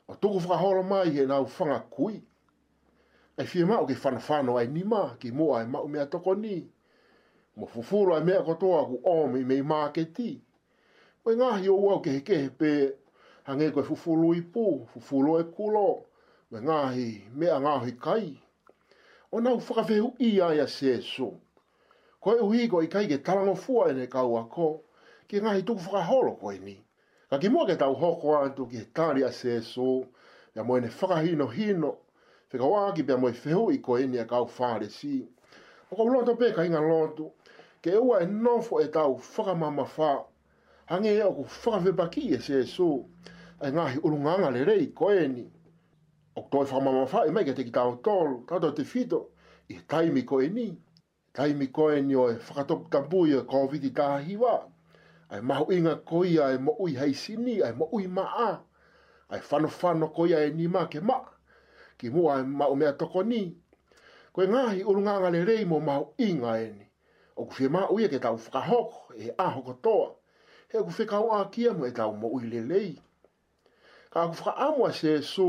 o 0.08 0.14
tuku 0.20 0.40
whakahoro 0.44 0.82
mai 0.84 1.08
he 1.16 1.24
nau 1.28 1.46
whanga 1.56 1.80
kui, 1.88 2.20
ai 3.38 3.46
fie 3.46 3.64
o 3.64 3.86
ke 3.86 3.94
whanawhano 3.94 4.58
ai 4.58 4.66
nima 4.66 5.16
ki 5.18 5.30
mo 5.32 5.54
ai 5.56 5.66
mau 5.66 5.88
mea 5.88 6.06
toko 6.06 6.34
ni. 6.34 6.68
Mo 7.56 7.66
fufuro 7.66 8.14
ai 8.16 8.24
mea 8.24 8.42
kotoa 8.42 8.86
ku 8.86 9.00
omi 9.04 9.44
me 9.44 9.62
maa 9.62 9.88
ke 9.92 10.04
ti. 10.12 10.40
Koe 11.24 11.36
ngahi 11.36 11.68
o 11.68 11.76
wau 11.76 12.00
ke 12.02 12.10
heke 12.10 12.36
he 12.36 12.48
pe 12.50 12.92
hange 13.44 13.70
koe 13.72 13.82
fufuro 13.82 14.34
i 14.34 14.42
pō, 14.42 14.86
fufuro 14.88 15.40
e 15.40 15.44
kulo. 15.44 16.04
Koe 16.50 16.60
me 16.60 17.22
mea 17.32 17.60
ngahi 17.60 17.96
kai. 17.98 18.38
O 19.32 19.40
nau 19.40 19.56
whakawhehu 19.58 20.14
i 20.18 20.40
ai 20.42 20.58
a 20.60 20.66
se 20.68 21.00
so. 21.00 21.32
Koe 22.20 22.34
uhi 22.40 22.64
i 22.84 22.86
kai 22.88 23.08
ke 23.08 23.18
talango 23.22 23.54
fua 23.54 23.88
ene 23.90 24.06
kau 24.08 24.36
a 24.36 24.44
ko. 24.44 24.84
Ke 25.28 25.40
ngahi 25.40 25.62
tuku 25.64 25.80
whakaholo 25.80 26.36
koe 26.36 26.58
ni. 26.58 26.84
Ka 27.30 27.38
ki 27.38 27.48
mua 27.48 27.66
ke 27.66 27.76
tau 27.78 27.94
hoko 27.94 28.36
antu 28.36 28.66
ke 28.66 28.92
tari 28.92 29.22
a 29.24 29.32
se 29.32 29.62
so. 29.62 30.04
Ya 30.54 30.62
moene 30.64 30.88
whakahino 30.88 31.46
hino, 31.46 31.46
hino 31.48 31.96
Fika 32.52 32.64
wā 32.68 32.90
ki 32.94 33.02
pia 33.08 33.14
moi 33.16 33.32
whehu 33.32 33.70
i 33.72 33.78
koe 33.84 34.02
ni 34.12 34.18
a 34.20 34.26
kau 34.28 34.44
whāre 34.58 34.90
si. 34.92 35.22
O 35.90 35.96
kau 35.96 36.08
lōta 36.14 36.34
pē 36.36 36.50
ka 36.58 36.66
inga 36.68 36.82
lōtu. 36.84 37.30
Ke 37.80 37.94
ewa 37.96 38.18
e 38.20 38.26
nōfo 38.28 38.82
e 38.82 38.90
tau 38.92 39.14
whakamama 39.16 39.86
whā. 39.94 40.10
Hange 40.90 41.14
e 41.14 41.22
o 41.24 41.30
ku 41.38 41.46
whakawhepaki 41.48 42.26
e 42.36 42.42
se 42.44 42.58
e 42.60 42.66
sō. 42.74 42.88
Ai 43.64 43.72
ngāhi 43.72 44.02
urunganga 44.04 44.50
le 44.52 44.66
rei 44.68 44.90
koe 45.00 45.24
ni. 45.32 45.46
O 46.36 46.42
koe 46.52 46.66
whakamama 46.66 47.06
whā 47.08 47.24
e 47.30 47.34
mai 47.38 47.46
ke 47.48 47.54
te 47.56 47.64
ki 47.64 47.72
tau 47.72 47.96
tōru. 48.04 48.42
Tato 48.50 48.74
te 48.76 48.84
fito 48.84 49.22
i 49.72 49.80
taimi 49.88 50.26
koe 50.28 50.50
ni. 50.60 50.68
Taimi 51.32 51.70
koe 51.72 52.02
ni 52.04 52.20
o 52.20 52.28
e 52.28 52.36
whakatoku 52.50 52.92
tabui 52.92 53.32
e 53.32 53.40
COVID-19 53.56 54.32
wā. 54.44 54.58
Ai 55.32 55.40
mahu 55.40 55.72
inga 55.78 55.96
koe 56.04 56.26
ia 56.36 56.52
e 56.52 56.60
mo 56.60 56.76
ui 56.84 57.00
hei 57.00 57.14
sini, 57.16 57.62
ai 57.62 57.72
mo 57.72 57.88
ui 57.96 58.04
maa. 58.08 58.58
Ai 59.32 59.40
whanofano 59.40 60.12
koe 60.12 60.28
ia 60.36 60.44
e 60.44 60.52
ni 60.52 60.68
maa 60.68 60.84
ke 60.92 61.00
maa 61.00 61.31
ki 62.02 62.10
mua 62.10 62.38
e 62.42 62.42
mau 62.42 62.74
mea 62.74 62.92
toko 62.98 63.22
ni. 63.22 63.52
Ko 64.34 64.42
ngahi 64.42 64.80
uru 64.84 65.00
nganga 65.00 65.28
le 65.30 65.44
rei 65.44 65.64
mo 65.70 65.78
mau 65.78 66.14
inga 66.18 66.52
eni. 66.64 66.86
O 67.36 67.44
kufie 67.44 67.68
mau 67.68 67.96
ia 68.00 68.08
ke 68.08 68.18
tau 68.18 68.36
whakahoko 68.44 69.14
e 69.14 69.30
ahoko 69.44 69.72
toa. 69.82 70.08
He 70.70 70.78
o 70.78 70.82
kufie 70.84 71.06
kau 71.06 71.30
a 71.30 71.38
kia 71.54 71.70
mo 71.72 71.86
e 71.86 71.92
tau 71.98 72.12
mo 72.20 72.28
ui 72.34 72.42
le 72.52 72.60
lei. 72.72 72.92
Ka 74.10 74.22
a 74.24 74.28
kufaka 74.28 74.50
amua 74.66 74.90
se 74.92 75.12
su 75.22 75.46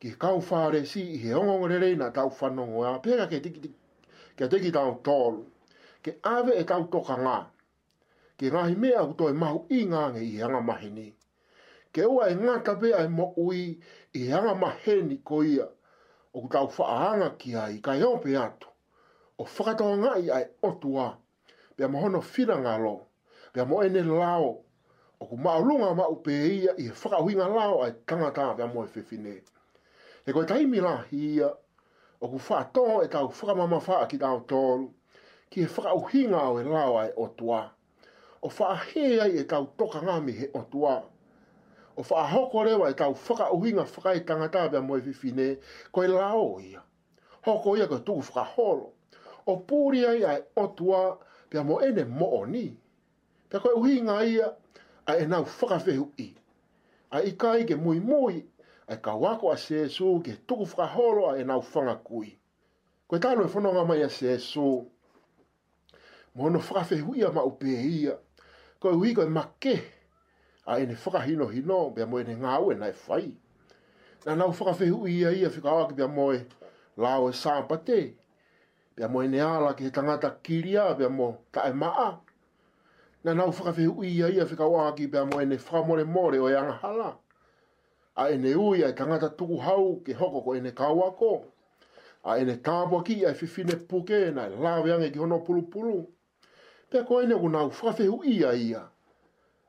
ki 0.00 0.10
kau 0.22 0.38
whare 0.50 0.84
si 0.86 1.00
i 1.14 1.18
he 1.22 1.34
ongong 1.34 1.66
le 1.72 1.78
rei 1.84 1.96
na 1.96 2.10
tau 2.16 2.30
whanongo 2.38 2.84
a 2.86 2.98
pega 3.02 3.26
ke 3.26 3.42
tiki 3.44 3.60
tiki. 3.64 3.76
Ke 4.38 4.46
teki 4.52 4.70
tau 4.76 4.94
tolu. 5.04 5.42
Ke 6.04 6.12
ave 6.34 6.52
e 6.62 6.62
tau 6.70 6.86
toka 6.92 7.16
ngā. 7.24 7.38
Ke 8.38 8.46
ngahi 8.54 8.76
mea 8.82 9.02
kutoe 9.10 9.32
mau 9.42 9.66
inga 9.80 10.02
nge 10.14 10.20
i 10.22 10.38
anga 10.42 10.60
mahi 10.70 10.90
ni 10.90 11.08
ke 11.92 12.02
ua 12.06 12.28
e 12.30 12.34
ngaka 12.34 12.74
pe 12.80 12.88
ai 12.96 13.08
mo 13.08 13.32
ui 13.36 13.78
i 14.16 14.28
hanga 14.30 14.54
maheni 14.54 15.20
ko 15.24 15.42
ia 15.44 15.68
o 16.32 16.40
ku 16.40 16.48
tau 16.52 16.68
whaanga 16.78 17.34
ki 17.38 17.54
ai 17.56 17.78
ka 17.84 17.92
heo 18.00 18.16
pe 18.24 18.36
atu 18.40 18.68
o 19.38 19.44
whakatoa 19.44 19.96
ngai 19.96 20.28
ai 20.30 20.44
otu 20.62 20.96
a 21.00 21.06
pia 21.76 21.88
mohono 21.88 22.20
whira 22.32 22.56
ngalo 22.64 22.94
pia 23.52 23.64
mo 23.64 23.76
ene 23.84 24.02
lao 24.02 24.64
o 25.20 25.26
ku 25.26 25.36
maalunga 25.36 25.94
ma 25.94 26.06
upe 26.08 26.32
ia 26.32 26.72
i 26.78 26.84
he 26.88 26.92
whakahuinga 26.94 27.46
lao 27.56 27.82
ai 27.84 27.92
tangata 28.06 28.54
pia 28.56 28.66
mo 28.66 28.84
e 28.86 28.88
whewhine 28.96 29.34
e 30.26 30.32
koe 30.32 30.46
taimi 30.46 30.80
la 30.80 31.04
ia 31.12 31.48
o 32.20 32.26
ku 32.30 32.38
whatoa 32.48 33.04
e 33.04 33.08
tau 33.08 33.28
whakamama 33.28 33.78
wha 33.86 34.06
ki 34.08 34.18
tau 34.18 34.40
tolu 34.46 34.94
ki 35.50 35.60
he 35.60 35.66
whakauhinga 35.68 36.40
o 36.52 36.58
e 36.60 36.64
lao 36.64 36.96
ai 36.98 37.10
otu 37.16 37.52
a 37.54 37.68
o 38.42 38.48
whaahe 38.58 39.20
ai 39.24 39.36
e 39.40 39.44
tau 39.46 39.66
toka 39.76 40.00
ngami 40.02 40.32
he 40.32 40.46
otu 40.56 40.86
a 40.88 41.02
o 41.96 42.02
fa 42.02 42.22
hoko 42.30 42.64
le 42.64 42.74
wa 42.74 42.92
tau 42.94 43.14
faka 43.14 43.48
o 43.52 43.58
hinga 43.60 43.84
faka 43.84 44.14
i 44.14 44.20
tangata 44.20 44.68
be 44.70 44.80
mo 44.80 44.98
fifi 45.00 45.32
ne 45.32 45.48
ko 45.92 46.02
i 46.04 46.08
la 46.08 46.32
o 46.34 46.58
ia 46.60 46.82
hoko 47.44 47.76
ia 47.76 47.86
ko 47.86 47.98
tu 47.98 48.20
faka 48.22 48.44
holo 48.54 48.92
o 49.46 49.56
puri 49.56 50.04
ai 50.06 50.22
ai 50.24 50.40
o 50.56 50.66
tua 50.68 51.18
be 51.50 51.60
mo 51.62 51.78
ene 51.80 52.04
mo 52.04 52.30
oni 52.40 52.68
pe 53.48 53.58
ko 53.58 53.68
o 53.76 53.82
hinga 53.84 54.22
ia 54.24 54.52
ai 55.06 55.22
e 55.24 55.26
na 55.26 55.44
faka 55.44 55.78
fe 55.78 55.96
hu 55.96 56.08
i 56.16 56.32
ai 57.10 57.36
kai 57.36 57.66
ke 57.66 57.76
moi 57.76 58.00
moi 58.00 58.40
ai 58.88 58.96
ka 59.02 59.14
wako 59.14 59.50
a 59.52 59.56
se 59.56 59.88
so 59.88 60.18
ke 60.24 60.32
tu 60.46 60.64
faka 60.64 60.86
holo 60.94 61.26
ai 61.30 61.40
e 61.42 61.44
na 61.44 61.60
faka 61.60 61.94
kui 62.04 62.32
ko 63.08 63.18
ta 63.18 63.34
lo 63.34 63.46
fono 63.48 63.70
e 63.70 63.74
ga 63.76 63.84
mai 63.84 64.02
a 64.02 64.08
se 64.10 64.38
so 64.38 64.86
mo 66.34 66.48
no 66.50 66.58
faka 66.60 66.84
fe 66.84 66.96
hu 67.04 67.14
ia 67.16 67.30
ma 67.32 67.42
o 67.44 67.50
pe 67.50 67.66
ia 67.72 68.16
ko 68.80 68.96
hui 68.96 69.12
ko 69.14 69.26
makke 69.28 69.76
a 70.66 70.78
ene 70.80 70.94
whaka 71.04 71.18
hino 71.20 71.46
hino, 71.46 71.90
bea 71.90 72.06
moe 72.06 72.22
ne 72.24 72.34
ngāu 72.36 72.70
e 72.70 72.74
nai 72.76 72.92
fai 72.92 73.32
na 74.24 74.34
nau 74.36 74.52
whaka 74.52 74.72
whehu 74.80 75.06
i 75.08 75.24
a 75.24 75.32
ia 75.34 75.48
whika 75.50 75.70
aki 75.84 75.94
bea 75.96 76.06
moe 76.08 76.44
lao 76.96 77.28
e 77.28 77.32
sāpa 77.34 77.78
te, 77.84 78.12
bea 78.96 79.08
moe 79.08 79.26
ne 79.28 79.40
ala 79.42 79.74
ki 79.74 79.84
he 79.88 79.90
tangata 79.90 80.30
kiria, 80.42 80.92
bea 80.96 81.08
mo 81.08 81.34
ta 81.52 81.62
e 81.68 81.72
maa. 81.72 82.12
Nā 83.24 83.34
nau 83.36 83.50
whaka 83.50 83.72
whehu 83.78 84.04
i 84.04 84.20
a 84.22 84.28
ia 84.30 84.44
whika 84.46 84.64
aki 84.86 85.06
bea 85.06 85.24
moe 85.26 85.44
ne 85.46 85.56
whaka 85.58 85.82
more 85.88 86.04
more 86.04 86.38
o 86.38 86.46
yanga 86.50 86.74
e 86.76 86.78
hala. 86.82 87.16
A 88.14 88.28
ene 88.30 88.54
ui 88.54 88.84
a 88.84 88.92
tangata 88.94 89.28
tuku 89.36 89.56
hau 89.58 90.00
ke 90.04 90.14
hoko 90.14 90.42
ko 90.44 90.54
ene 90.56 90.70
kauako. 90.74 91.44
A 92.24 92.36
ene 92.38 92.56
tāpua 92.62 93.02
ki 93.04 93.24
a 93.26 93.32
whiwhine 93.32 93.76
puke 93.88 94.18
e 94.28 94.30
nai 94.30 94.50
lawe 94.50 94.92
ange 94.94 95.10
ki 95.10 95.18
hono 95.18 95.38
pulu 95.40 95.62
pulu. 95.68 96.06
Pea 96.90 97.04
ko 97.08 97.20
ene 97.22 97.34
ku 97.34 97.48
nau 97.48 97.68
whaka 97.70 98.02
whehu 98.02 98.20
i 98.22 98.42
a 98.44 98.52
ia. 98.52 98.52
ia 98.54 98.91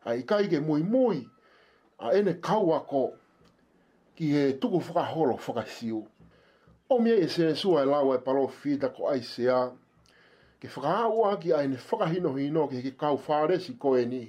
a 0.06 0.16
i 0.20 0.24
kaige 0.28 0.60
mui 0.60 0.84
mui 0.84 1.22
a 2.00 2.12
ene 2.18 2.34
kaua 2.44 2.80
ko 2.88 3.04
ki 4.16 4.32
he 4.34 4.44
tuku 4.62 4.78
whakaholo 4.80 5.36
whakasiu. 5.38 6.04
O 6.90 7.00
mea 7.00 7.16
e 7.16 7.28
sere 7.28 7.56
sua 7.56 7.84
e 7.84 7.86
lawa 7.86 8.16
e 8.18 8.22
palo 8.22 8.48
fita 8.48 8.90
ko 8.90 9.08
ai 9.10 9.22
sea 9.24 9.70
ke 10.60 10.68
whakaaua 10.76 11.38
ki 11.40 11.54
a 11.54 11.64
ene 11.64 11.78
whakahino 11.78 12.34
hino 12.38 12.68
ki 12.68 12.82
he 12.82 12.92
kau 12.92 13.18
whaaresi 13.28 13.78
ko 13.80 13.96
e 13.98 14.06
ni. 14.06 14.26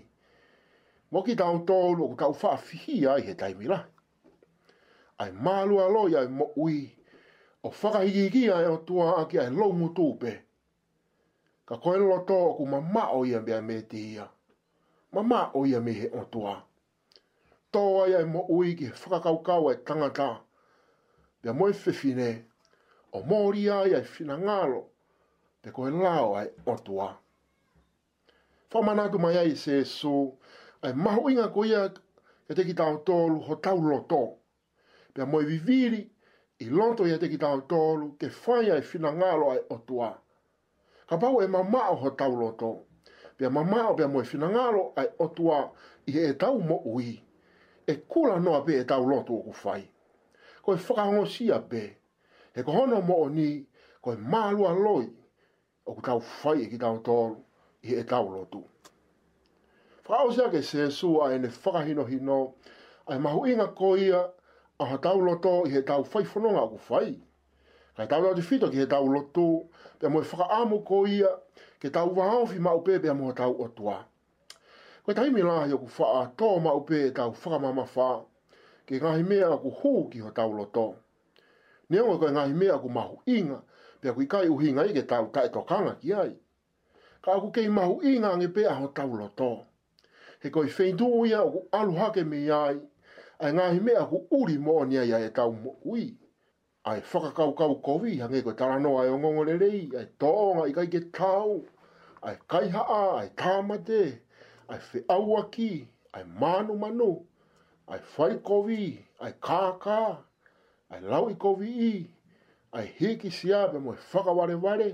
Mo 1.10 1.22
ki 1.22 1.34
tau 1.38 1.58
tōlu 1.66 2.10
o 2.10 2.14
kau 2.16 2.32
fihi 2.34 3.06
ai 3.06 3.20
he 3.22 3.34
taimila. 3.34 3.84
Ai 5.18 5.32
malu 5.32 5.80
alo 5.82 6.08
ia 6.08 6.22
e 6.22 6.28
mo 6.28 6.52
ui 6.56 6.90
o 7.62 7.68
whakahiki 7.70 8.50
ai 8.52 8.64
o 8.66 8.76
tua 8.76 9.18
aki 9.20 9.38
ai 9.38 9.50
lo 9.50 9.72
mutupe. 9.72 10.40
Ka 11.66 11.76
koe 11.76 11.96
lo 11.98 12.22
tō 12.28 12.34
o 12.48 12.54
ku 12.54 12.66
mamao 12.66 13.24
ia 13.26 13.40
bea 13.40 13.60
me 13.62 13.82
tihia 13.82 14.30
mama 15.14 15.50
o 15.54 15.66
ia 15.66 15.80
mehe 15.80 16.10
o 16.12 16.24
tua. 16.24 16.56
Toa 17.72 18.08
ia 18.08 18.20
e 18.20 18.24
mo 18.24 18.46
ui 18.50 18.74
ki 18.74 18.86
whakakaukau 18.90 19.70
e 19.70 19.74
tangata. 19.84 20.40
Pia 21.42 21.52
moe 21.52 21.70
whiwhine, 21.70 22.44
o 23.12 23.22
mori 23.22 23.68
ai 23.70 23.94
ai 23.94 24.02
whinangalo, 24.04 24.84
pe 25.62 25.70
koe 25.70 25.90
lao 25.90 26.34
ai 26.36 26.48
o 26.66 26.76
tua. 26.76 27.08
Whamanatu 28.72 29.18
mai 29.18 29.36
ai 29.38 29.54
se 29.56 29.84
so, 29.84 30.32
ai 30.82 30.92
maho 30.92 31.28
inga 31.30 31.48
ko 31.48 31.62
ia 31.64 31.88
ke 32.48 32.54
teki 32.54 32.74
tau 32.74 32.98
tolu 33.04 33.38
ho 33.40 33.54
tau 33.56 33.76
loto. 33.80 34.24
Pia 35.14 35.26
moe 35.26 35.44
viviri, 35.46 36.02
i 36.58 36.64
lonto 36.70 37.06
ia 37.06 37.18
teki 37.18 37.38
tau 37.38 37.60
tolu, 37.70 38.14
ke 38.18 38.26
whai 38.32 38.70
ai 38.72 38.80
whinangalo 38.82 39.50
ai 39.52 39.58
o 39.70 39.78
tua. 39.78 40.10
Ka 41.06 41.16
e 41.18 41.46
mamao 41.46 41.94
ho 41.96 42.10
tau 42.10 42.34
loto. 42.34 42.64
ho 42.66 42.74
tau 42.82 42.93
pia 43.36 43.50
mama 43.50 43.88
o 43.90 43.94
pia 43.96 44.08
moe 44.08 44.24
fina 44.24 44.48
ngalo 44.50 44.92
ai 44.96 45.08
otua 45.18 45.70
i 46.06 46.12
e 46.20 46.32
tau 46.38 46.58
mo 46.60 46.76
ui. 46.84 47.20
E 47.86 47.94
kula 47.94 48.38
noa 48.40 48.64
pe 48.64 48.74
e 48.80 48.84
tau 48.84 49.06
lotu 49.08 49.34
o 49.38 49.42
kufai. 49.48 49.82
Ko 50.62 50.74
e 50.74 50.76
whakahongo 50.76 51.26
sia 51.26 51.58
pe. 51.68 51.96
He 52.54 52.62
ko 52.62 52.72
hono 52.72 53.00
mo 53.00 53.14
o 53.26 53.28
ni 53.28 53.66
ko 54.02 54.12
e 54.12 54.16
malua 54.16 54.72
loi 54.72 55.08
o 55.86 55.94
ku 55.94 56.02
tau 56.02 56.20
fai 56.20 56.62
e 56.64 56.70
ki 56.70 56.78
tau 56.78 56.98
tolu 56.98 57.42
i 57.82 57.94
e 58.00 58.04
tau 58.04 58.28
lotu. 58.30 58.62
Whakao 60.06 60.32
sia 60.32 60.48
ke 60.52 60.62
sesu 60.62 61.18
a 61.22 61.32
ene 61.34 61.48
whakahino 61.48 62.04
hino 62.04 62.54
ai 63.06 63.18
mahu 63.18 63.46
inga 63.46 63.66
ko 63.74 63.96
ia 63.96 64.30
a 64.78 64.84
ha 64.86 64.96
tau 64.96 65.20
loto 65.20 65.64
i 65.66 65.76
e 65.78 65.82
tau 65.84 66.04
fai 66.04 66.24
fononga 66.24 66.60
o 66.64 66.68
Kufai. 66.76 67.18
Ka 67.96 68.06
tau 68.10 68.32
te 68.34 68.42
fito 68.42 68.66
ki 68.70 68.78
he 68.82 68.84
tau 68.90 69.06
lotu, 69.06 69.48
pia 70.00 70.08
moe 70.10 70.22
whaka 70.26 70.44
amu 70.58 70.80
ko 70.86 71.04
ke 71.80 71.90
tau 71.94 72.08
wahao 72.16 72.46
fi 72.46 72.58
maupe 72.58 72.98
pia 73.02 73.14
moe 73.14 73.32
tau 73.34 73.54
otua. 73.64 74.04
Ko 75.04 75.12
tai 75.14 75.30
mi 75.30 75.42
lahi 75.42 75.72
o 75.72 75.78
ku 75.78 75.86
whaa 76.02 76.26
tō 76.38 76.58
maupe 76.62 76.96
e 77.06 77.10
tau 77.12 77.30
whaka 77.30 77.58
mama 77.58 77.84
whaa, 77.94 78.22
ke 78.86 78.94
ngahi 78.98 79.22
mea 79.22 79.46
aku 79.54 79.70
hū 79.70 79.92
ki 80.10 80.18
ho 80.24 80.30
tau 80.30 80.52
lotu. 80.52 80.86
Neonga 81.88 82.18
koe 82.18 82.32
ngahi 82.32 82.52
mea 82.54 82.74
aku 82.74 82.88
mahu 82.88 83.18
inga, 83.26 83.60
pia 84.00 84.12
kui 84.12 84.26
kai 84.26 84.48
uhinga 84.48 84.82
i 84.90 84.96
ke 84.96 85.04
tau 85.06 85.30
tae 85.30 85.48
tokanga 85.50 85.94
ki 86.00 86.12
ai. 86.12 86.32
Ka 87.22 87.36
aku 87.38 87.52
kei 87.54 87.68
mahu 87.68 88.02
inga 88.02 88.28
ange 88.34 88.48
pe 88.48 88.66
aho 88.66 88.88
tau 88.96 89.14
lotu. 89.20 89.52
He 90.42 90.50
koe 90.50 90.66
feindu 90.66 91.06
uia 91.20 91.44
o 91.46 91.50
ku 91.54 91.60
aluhake 91.78 92.26
me 92.26 92.38
iai, 92.42 92.76
ai 93.38 93.52
ngahi 93.54 93.80
mea 93.86 94.00
aku 94.02 94.26
uri 94.40 94.58
mo 94.58 94.82
ni 94.84 94.98
ai 94.98 95.22
e 95.26 95.30
tau 95.30 95.52
mo 95.52 95.78
uia 95.86 96.14
ai 96.86 97.00
whakakau 97.00 97.56
kau 97.56 97.56
kau 97.56 97.74
kowi, 97.80 98.20
hangi 98.20 98.42
ko 98.44 98.52
tarano 98.52 98.90
ai 99.00 99.08
o 99.08 99.16
ngongorerei, 99.18 99.88
ai 99.96 100.04
tōnga 100.20 100.64
i 100.68 100.72
kai 100.76 100.88
ke 100.92 101.00
tau, 101.16 101.62
ai 102.22 102.34
kaihaa, 102.50 103.20
ai 103.20 103.28
tāmate, 103.40 104.00
ai 104.68 104.76
whi 104.92 105.00
auaki, 105.14 105.68
ai 106.12 106.24
manu 106.42 106.74
manu, 106.82 107.06
ai 107.88 108.00
whai 108.16 108.34
kowi, 108.36 109.06
ai 109.24 109.32
kākā, 109.46 109.96
ai 110.92 111.00
lau 111.06 111.28
i 111.32 111.38
kowi 111.46 111.70
i, 111.86 111.94
ai 112.76 112.84
hiki 112.98 113.30
sia 113.32 113.62
pe 113.72 113.78
moi 113.86 113.96
whakaware 114.12 114.58
ware. 114.66 114.90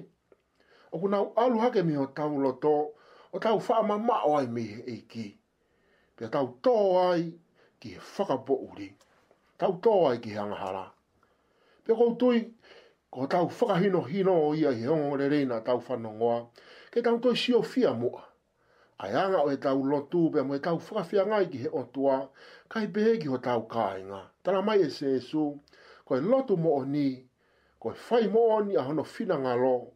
O 0.93 0.99
kuna 1.03 1.25
alu 1.47 1.59
hake 1.65 1.83
mi 1.83 1.97
o 1.99 2.07
tau 2.07 2.39
loto, 2.45 2.75
o 3.33 3.39
tau 3.43 3.59
whaama 3.59 3.99
mao 4.05 4.35
ai 4.37 4.47
mi 4.47 4.69
e 4.95 4.97
ki. 5.11 5.29
pia 6.17 6.31
tau 6.31 6.55
tō 6.63 6.79
ai 7.11 7.29
ki 7.83 7.99
he 7.99 8.37
bo 8.47 8.63
uri, 8.71 8.91
tau 9.59 9.73
tō 9.83 9.99
ai 10.11 10.21
ki 10.23 10.31
hangahara. 10.39 10.87
hara 10.87 10.87
e 11.91 11.95
koutui 11.95 12.55
ko 13.11 13.27
tau 13.27 13.49
whakahino 13.49 14.01
hino 14.07 14.35
o 14.49 14.55
ia 14.55 14.71
he 14.73 14.87
hongo 14.87 15.17
re 15.17 15.29
reina 15.29 15.61
tau 15.61 15.81
whanongoa 15.89 16.47
ke 16.91 17.03
tau 17.03 17.19
toi 17.19 17.35
sio 17.37 17.63
fia 17.63 17.93
mua 17.95 18.23
ai 18.99 19.13
anga 19.15 19.39
o 19.43 19.51
e 19.51 19.57
tau 19.57 19.83
lotu 19.85 20.31
bea 20.31 20.45
mo 20.45 20.55
e 20.55 20.61
tau 20.63 20.79
whakafia 20.79 21.27
ngai 21.27 21.51
ki 21.51 21.59
he 21.59 21.69
otua 21.69 22.29
kai 22.69 22.87
behe 22.87 23.19
ki 23.19 23.29
ho 23.29 23.39
tau 23.39 23.67
kāinga 23.67 24.23
Tana 24.43 24.63
mai 24.63 24.81
e 24.81 24.89
se 24.91 25.07
esu 25.17 25.59
ko 26.05 26.17
e 26.17 26.21
lotu 26.21 26.57
mo 26.57 26.77
o 26.79 26.85
ni 26.85 27.27
ko 27.81 27.91
e 27.93 27.99
whai 28.09 28.29
mo 28.29 28.47
o 28.57 28.61
ni 28.65 28.77
a 28.77 28.83
hono 28.83 29.03
fina 29.05 29.37
lo. 29.57 29.93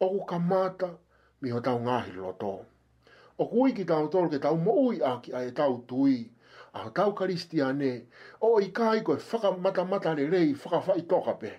o 0.00 0.08
ku 0.18 0.26
kamata 0.26 0.94
mi 1.40 1.50
ho 1.50 1.60
tau 1.60 1.78
ngahi 1.80 2.12
loto 2.12 2.66
o 3.38 3.44
kui 3.46 3.72
ki 3.72 3.84
tau 3.86 4.08
tolu 4.08 4.28
ke 4.30 4.38
tau 4.40 4.56
mo 4.56 4.72
ui 4.88 4.98
aki 5.02 5.32
a 5.32 5.40
e 5.48 5.50
tau 5.54 5.84
tui 5.88 6.32
a 6.84 6.90
tau 6.90 7.12
karistiane, 7.12 8.06
o 8.40 8.58
i 8.60 8.70
kai 8.72 9.00
koe 9.04 9.16
whaka 9.16 9.56
mata 9.56 9.84
mata 9.84 10.14
re 10.14 10.26
rei, 10.30 10.54
whaka 10.54 10.80
whai 10.86 11.02
toka 11.02 11.32
pe. 11.40 11.52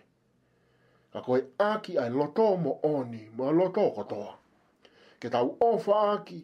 Ka 1.14 1.22
koe 1.22 1.42
aki 1.60 1.98
ai 2.00 2.10
loto 2.10 2.48
mo 2.58 2.80
oni, 2.84 3.28
mo 3.36 3.48
a 3.48 3.52
loto 3.52 3.90
kotoa. 3.92 4.36
Ke 5.20 5.30
tau 5.34 5.56
ofa 5.60 6.02
aki, 6.12 6.42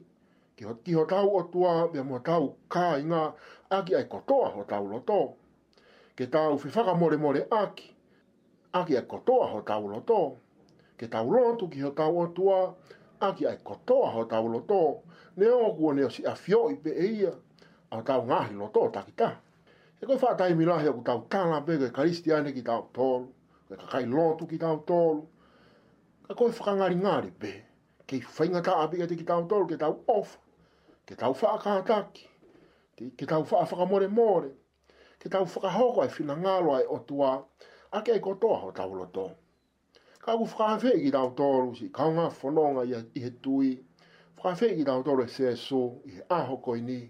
ki 0.55 0.63
ho 0.65 0.73
tiho 0.73 1.05
tau 1.05 1.35
o 1.37 1.43
tua, 1.51 1.73
me 1.93 2.01
mo 2.01 2.19
tau 2.19 2.55
kai 2.69 3.03
nga 3.03 3.33
aki 3.69 3.95
ai 3.95 4.03
kotoa 4.09 4.49
ho 4.55 4.63
tau 4.69 4.87
loto. 4.87 5.21
Ke 6.15 6.27
tau 6.29 6.57
fi 6.57 6.69
whaka 6.69 6.95
more 6.95 7.17
more 7.17 7.47
aki, 7.51 7.95
aki 8.73 8.97
ai 8.97 9.05
kotoa 9.07 9.47
ho 9.53 9.61
tau 9.61 9.87
loto. 9.87 10.21
Ke 10.97 11.07
tau 11.09 11.29
lotu 11.29 11.69
ki 11.69 11.79
ho 11.81 11.89
tau 11.91 12.19
o 12.23 12.27
tua, 12.27 12.75
aki 13.21 13.45
ai 13.47 13.57
kotoa 13.63 14.11
ho 14.11 14.25
tau 14.25 14.47
loto. 14.47 15.03
Ne 15.37 15.47
o 15.49 15.73
kua 15.75 15.93
ne 15.93 16.05
o 16.05 16.09
si 16.09 16.23
a 16.25 16.35
fioi 16.37 16.75
pe 16.83 16.89
eia, 16.89 17.33
a 17.93 18.01
tau 18.01 18.23
ngahi 18.25 18.53
lo 18.57 18.69
tō 18.73 18.91
takita. 18.91 19.27
E 20.01 20.05
koe 20.05 20.17
whātai 20.21 20.55
mi 20.57 20.65
lahi 20.65 20.87
aku 20.89 21.03
tau 21.09 21.19
tāna 21.35 21.59
pe, 21.65 21.77
koe 21.77 21.91
karistiane 21.97 22.53
ki 22.55 22.63
tau 22.69 22.87
tōru, 22.97 23.27
koe 23.69 23.77
kakai 23.81 24.05
lotu 24.13 24.47
ki 24.49 24.57
tau 24.63 24.77
tōru, 24.87 25.21
ka 26.27 26.33
koe 26.39 26.49
whakangari 26.49 26.97
ngāri 27.03 27.31
pe, 27.43 27.51
kei 28.07 28.19
whainga 28.37 28.63
tā 28.65 28.79
api 28.87 28.97
kate 29.03 29.15
ki 29.21 29.25
tau 29.29 29.43
tōru, 29.53 29.69
ke 29.69 29.77
tau 29.85 29.99
of, 30.15 30.33
ke 31.05 31.15
tau 31.21 31.33
whakataki, 31.43 32.25
ke 33.21 33.27
tau 33.29 33.43
whakamore 33.53 34.09
more, 34.09 34.49
ke 35.21 35.29
tau 35.29 35.45
whakahoko 35.55 36.03
ai 36.03 36.09
whina 36.17 36.35
ngālo 36.41 36.73
ai 36.79 36.83
o 36.89 36.97
tua, 36.99 37.31
a 37.91 38.01
kei 38.03 38.19
kotoa 38.19 38.59
ho 38.65 38.71
tau 38.81 38.93
lo 38.99 39.05
tō. 39.15 39.29
Ka 40.23 40.33
ku 40.35 40.45
whakawhe 40.49 40.97
ki 41.03 41.11
tau 41.19 41.29
tōru, 41.39 41.73
si 41.77 41.91
kaunga 41.93 42.29
whanonga 42.41 42.87
i 42.99 43.27
he 43.27 43.29
tui, 43.29 43.75
whakawhe 44.39 44.75
ki 44.79 44.83
tau 44.89 45.03
tōru 45.05 45.29
e 45.29 45.33
sēsō, 45.37 45.85
i 46.09 46.17
he 46.19 46.27
aho 46.41 46.57
koi 46.65 46.81
ni, 46.81 47.01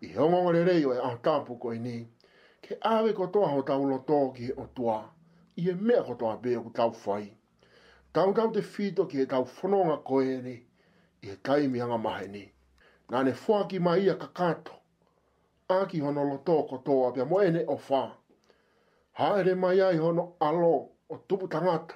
I 0.00 0.06
he 0.06 0.16
ongonga 0.20 0.50
re 0.52 0.62
reio 0.64 0.92
e 0.94 0.96
a 1.02 1.08
kāpu 1.22 1.58
ko 1.58 1.72
i 1.74 2.06
Ke 2.62 2.76
awe 2.82 3.12
ko 3.12 3.26
toa 3.26 3.48
ho 3.48 3.62
tau 3.62 3.82
loto 3.84 4.30
ki 4.32 4.44
he 4.44 4.52
o 4.52 4.66
tua. 4.74 5.02
I 5.56 5.70
e 5.70 5.74
mea 5.74 6.02
ko 6.04 6.14
toa 6.14 6.36
bea 6.36 6.58
ku 6.62 6.70
tau 6.74 6.92
whai. 7.04 7.32
Tau 8.12 8.32
tau 8.34 8.50
te 8.52 8.60
whito 8.60 9.06
ki 9.06 9.18
he 9.18 9.26
tau 9.26 9.44
whanonga 9.44 9.96
ko 10.04 10.20
e 10.22 10.40
ni. 10.42 10.54
I 11.22 11.26
he 11.26 11.36
taimi 11.42 11.80
anga 11.82 11.98
mahe 11.98 12.28
ni. 12.28 12.44
Nā 13.10 13.24
ne 13.24 13.32
fua 13.32 13.64
ki 13.68 13.78
mai 13.80 14.02
ia 14.04 14.14
kakato. 14.14 14.72
Aki 15.68 16.00
hono 16.00 16.22
loto 16.24 16.62
ko 16.70 16.78
toa 16.84 17.12
bea 17.12 17.24
mo 17.24 17.40
ene 17.42 17.64
o 17.66 17.76
Ha 17.76 18.22
Haere 19.14 19.54
mai 19.56 19.80
ai 19.80 19.96
hono 19.98 20.36
alo 20.40 20.88
o 21.10 21.16
tupu 21.26 21.48
tangata. 21.48 21.94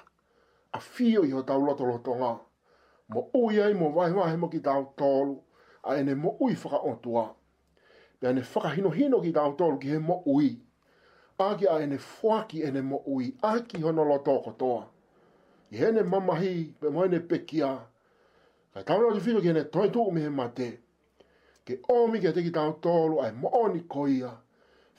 A 0.74 0.80
fio 0.80 1.22
i 1.22 1.30
ho 1.30 1.42
tau 1.42 1.60
loto 1.60 1.84
loto 1.84 2.14
ngā. 2.18 2.38
Mo 3.14 3.30
ui 3.34 3.60
ai 3.60 3.74
mo 3.74 3.90
vai 3.92 4.10
vai 4.12 4.36
mo 4.36 4.48
ki 4.48 4.58
tau 4.58 4.92
tolu. 4.96 5.40
A 5.84 5.94
ene 5.96 6.14
mo 6.16 6.36
ui 6.40 6.54
whaka 6.54 6.78
o 6.82 6.96
tuaa 7.00 7.34
pe 8.22 8.30
ne 8.32 8.40
faka 8.46 8.68
hino 8.76 8.90
hino 8.94 9.18
ki 9.24 9.32
tau 9.34 9.52
tolu 9.58 9.78
ki 9.82 9.88
he 9.96 9.98
mo 9.98 10.20
ui. 10.30 10.54
Aki 11.42 11.66
a 11.66 11.80
ene 11.82 11.96
fuaki 11.98 12.60
ene 12.66 12.80
mo 12.86 13.00
ui, 13.10 13.32
aki 13.42 13.80
hono 13.82 14.04
lo 14.06 14.18
tō 14.22 14.36
kotoa. 14.44 14.82
I 15.72 15.76
he 15.80 15.88
ne 15.96 16.02
mamahi, 16.06 16.52
pe 16.80 16.88
mo 16.92 17.02
ene 17.04 17.18
pekia. 17.18 17.72
Kai 18.72 18.84
tau 18.86 19.00
lau 19.02 19.10
te 19.16 19.22
whiko 19.26 19.42
ki 19.42 19.48
ene 19.50 19.64
toi 19.74 19.90
tuku 19.90 20.12
me 20.14 20.28
mate. 20.28 20.70
Ke 21.66 21.80
omi 21.90 22.20
ke 22.22 22.30
te 22.36 22.42
ki 22.46 22.52
tau 22.54 22.76
tolu 22.84 23.18
ai 23.24 23.32
mo 23.34 23.50
oni 23.64 23.82
koia. 23.90 24.30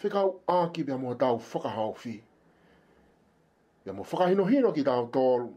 Whikau 0.04 0.40
aki 0.52 0.84
pe 0.84 0.96
mo 1.00 1.16
tau 1.20 1.40
faka 1.40 1.70
haufi. 1.72 2.18
Pe 3.86 3.92
mo 3.96 4.04
faka 4.04 4.28
hino 4.34 4.44
hino 4.50 4.74
ki 4.76 4.84
tau 4.90 5.08
tolu. 5.16 5.54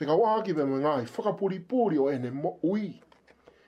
Whikau 0.00 0.24
aki 0.38 0.54
pe 0.56 0.64
mo 0.64 0.80
ngai 0.80 1.04
faka 1.04 1.34
puri 1.36 1.60
puri 1.60 1.98
o 2.00 2.08
ene 2.08 2.30
mo 2.30 2.56
ui. 2.64 2.94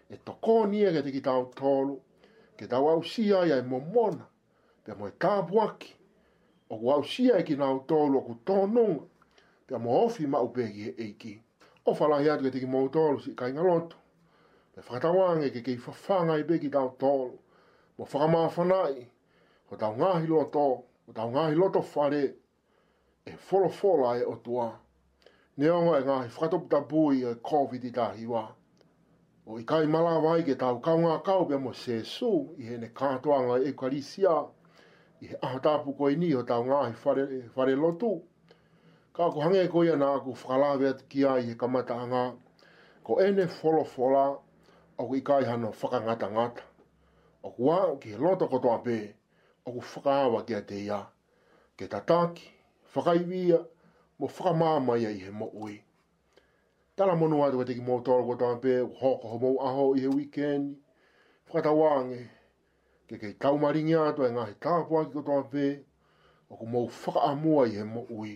E 0.08 0.16
toko 0.24 0.64
nie 0.72 0.88
ke 0.94 1.02
te 1.04 1.12
ki 1.12 1.20
tau 1.20 1.50
tolu 1.58 1.98
ke 2.62 2.68
tau 2.70 2.84
au 2.88 3.00
sia 3.02 3.40
ia 3.46 3.56
e 3.58 3.62
momona, 3.66 4.26
pia 4.86 4.94
mo 4.94 5.08
e 5.10 5.14
kāpuaki, 5.18 5.88
o 6.70 6.76
ku 6.78 6.90
au 6.94 7.02
sia 7.12 7.36
e 7.42 7.46
ki 7.48 7.56
nau 7.58 7.80
tōlu 7.90 8.18
o 8.20 8.22
ku 8.22 8.36
tōnunga, 8.50 9.02
pia 9.66 9.78
mo 9.82 9.96
ofi 10.04 10.28
ma 10.30 10.38
upegi 10.46 10.84
e 10.92 10.92
eiki. 11.08 11.32
O 11.90 11.94
falahi 11.98 12.30
atu 12.30 12.46
e 12.46 12.50
tiki 12.54 12.66
mo 12.70 12.84
tōlu 12.94 13.18
si 13.24 13.34
kai 13.34 13.50
ngaloto, 13.56 13.96
me 14.76 14.80
whakatawange 14.84 15.50
ke 15.56 15.62
kei 15.66 15.76
whawhanga 15.86 16.38
i 16.38 16.44
beki 16.52 16.70
tau 16.70 16.94
tōlu, 17.02 17.34
mo 17.98 18.04
whakamāwhanai, 18.06 19.08
o 19.72 19.76
tau 19.82 19.98
ngāhi 19.98 20.26
loto, 20.30 20.66
o 21.08 21.12
tau 21.18 21.32
ngāhi 21.34 21.58
loto 21.58 21.82
whare, 21.96 22.24
e 23.26 23.32
wholo 23.50 23.68
wholo 23.74 24.06
ai 24.06 24.22
o 24.22 24.36
tua. 24.36 24.70
Neonga 25.58 25.98
e 25.98 26.04
ngāhi 26.10 26.30
whakatoputa 26.36 26.80
bui 26.94 27.24
e 27.24 27.34
COVID 27.50 27.90
i 27.90 27.96
tahi 27.98 28.26
waa. 28.30 28.52
O 29.50 29.56
i 29.60 29.64
kai 29.70 29.86
mala 29.92 30.18
wai 30.22 30.42
ke 30.48 30.54
tau 30.58 30.76
kaunga 30.86 31.14
kau 31.28 31.46
pia 31.46 31.58
mo 31.62 31.70
se 31.78 31.94
su 32.10 32.28
i 32.62 32.66
hene 32.68 32.88
kātua 32.98 33.38
ngai 33.44 33.64
e 33.70 33.72
karisia 33.80 34.34
i 35.22 35.26
he 35.30 35.36
ahatapu 35.48 35.94
koe 35.98 36.10
ni 36.20 36.28
o 36.40 36.42
tau 36.50 36.62
ngāhi 36.64 36.92
whare, 37.02 37.24
e 37.38 37.40
whare 37.56 37.74
lotu. 37.82 38.12
Ka 39.12 39.30
ko 39.34 39.40
hange 39.44 39.66
koe 39.74 39.90
ana 39.96 40.10
ku 40.24 40.30
whakalawe 40.38 40.86
atu 40.92 41.04
kia 41.10 41.34
i 41.42 41.46
he 41.48 41.54
kamata 41.62 41.94
anga 42.04 42.24
ko 43.04 43.18
ene 43.26 43.48
folo 43.58 43.84
fola 43.94 44.24
o 45.00 45.06
ku 45.08 45.14
i 45.20 45.22
kai 45.26 45.42
hano 45.50 45.72
whakangata 45.80 46.26
ngata. 46.36 46.62
O 47.42 47.48
ku 47.54 47.62
wā 47.70 47.98
ki 48.00 48.10
he 48.14 48.24
lota 48.24 48.46
koto 48.52 48.70
ape 48.78 48.98
o 49.66 49.72
ku 49.74 49.80
whakaawa 49.92 50.46
kia 50.46 50.62
te 50.70 50.76
ia. 50.84 51.02
Ke 51.76 51.88
tataki, 51.90 52.46
whakaiwia, 52.94 53.58
mo 54.18 54.26
whakamāmaia 54.36 55.10
i 55.18 55.26
he 55.26 55.30
mo 55.34 55.50
ui 55.52 55.82
tala 56.96 57.16
mono 57.16 57.36
wa 57.38 57.64
te 57.64 57.74
ki 57.74 57.80
motor 57.80 58.24
go 58.24 58.34
ta 58.36 58.54
pe 58.60 58.74
ho 59.00 59.12
ko 59.16 59.56
aho 59.66 59.94
i 59.96 60.00
he 60.04 60.08
weekend 60.08 60.76
fa 61.48 61.62
ta 61.62 61.70
ke 63.08 63.16
ke 63.18 63.28
tau 63.40 63.56
maringa 63.58 64.12
to 64.16 64.24
e 64.28 64.32
nga 64.32 64.44
ta 64.60 64.72
po 64.88 65.04
ki 65.04 65.22
ta 65.28 65.38
pe 65.52 65.66
o 66.50 66.56
ko 66.56 66.64
mo 66.66 66.86
fa 67.02 67.20
a 67.32 67.32
mo 67.34 67.64
i 67.64 67.72
he 67.76 67.84
mo 67.84 68.02
ui 68.10 68.34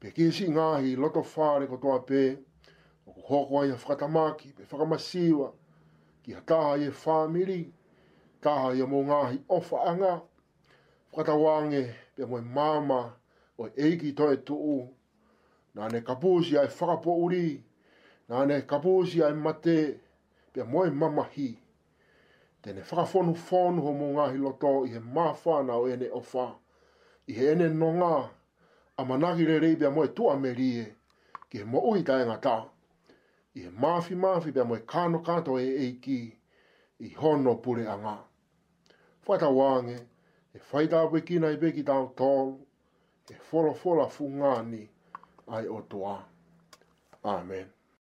pe 0.00 0.10
ki 0.14 0.26
si 0.36 0.46
nga 0.54 0.66
hi 0.82 0.96
lot 1.02 1.16
of 1.16 1.26
fare 1.34 1.66
ko 1.70 1.76
ta 1.84 1.98
pe 2.08 2.22
o 3.06 3.10
ko 3.14 3.20
ho 3.28 3.38
ko 3.48 3.64
ia 3.66 3.76
fa 3.84 3.94
ta 4.00 4.06
ki 4.38 4.48
e 4.48 4.52
e 4.52 4.56
pe 4.56 4.64
fa 4.70 4.84
ma 4.90 4.98
siwa 5.08 5.48
ki 6.22 6.34
ta 6.48 6.60
ai 6.74 6.90
family 7.04 7.62
ta 8.42 8.52
ai 8.68 8.82
mo 8.90 8.98
nga 9.08 9.20
hi 9.30 9.38
ofa 9.58 9.78
anga 9.90 10.14
fa 11.14 11.22
ta 11.28 11.34
pe 12.16 12.22
mo 12.30 12.36
mama 12.58 13.00
o 13.58 13.62
eiki 13.84 14.10
toi 14.18 14.36
tuu 14.46 14.97
Nā 15.78 15.86
ne 15.92 16.00
kapūsi 16.06 16.56
ai 16.58 16.66
whakapo 16.76 17.12
uri. 17.24 17.48
Nā 18.30 18.40
ne 18.50 18.56
kapūsi 18.70 19.20
ai 19.22 19.34
mate. 19.46 19.74
Pia 20.52 20.64
moe 20.66 20.88
mamahi. 20.90 21.46
Tēne 22.64 22.82
whakafonu 22.88 23.34
whonu 23.44 23.84
ho 23.84 23.92
mō 23.98 24.08
ngāhi 24.16 24.40
loto 24.42 24.72
i 24.88 24.96
he 24.96 25.02
māwha 25.18 25.60
nā 25.68 25.76
o 25.78 25.84
ene 25.92 26.08
ofa. 26.20 26.46
I 27.28 27.36
he 27.38 27.46
ene 27.52 27.68
nonga. 27.82 28.10
A 28.98 29.04
manaki 29.06 29.46
re 29.52 29.60
rei 29.64 29.76
pia 29.76 29.92
moe 29.98 30.08
tua 30.18 30.34
me 30.44 30.50
rie. 30.58 30.88
Ki 31.48 31.62
he 31.62 31.68
mo 31.76 31.84
ui 31.92 32.02
tae 32.10 32.24
ngatā. 32.26 32.56
I 33.54 33.60
he 33.68 33.72
māwhi 33.86 34.18
māwhi 34.26 34.52
pia 34.56 34.64
moe 34.66 34.80
kāno 34.96 35.22
kāto 35.30 35.60
e 35.62 35.68
eiki. 35.86 36.18
I 37.06 37.14
hono 37.22 37.54
pure 37.62 37.86
a 37.86 37.94
ngā. 38.02 38.16
Whaita 39.28 39.54
wāngi. 39.60 39.98
E 40.54 40.66
whaita 40.72 41.06
wikina 41.14 41.54
i 41.54 41.62
beki 41.66 41.86
tāu 41.92 42.10
tōlu. 42.18 42.58
E 43.30 43.36
wholo 43.46 43.76
wholo 43.80 44.08
fungāni. 44.18 44.78
Whaita 44.82 44.96
ai 45.48 45.66
o 45.68 45.82
toa. 45.82 46.24
Amen. 47.24 47.77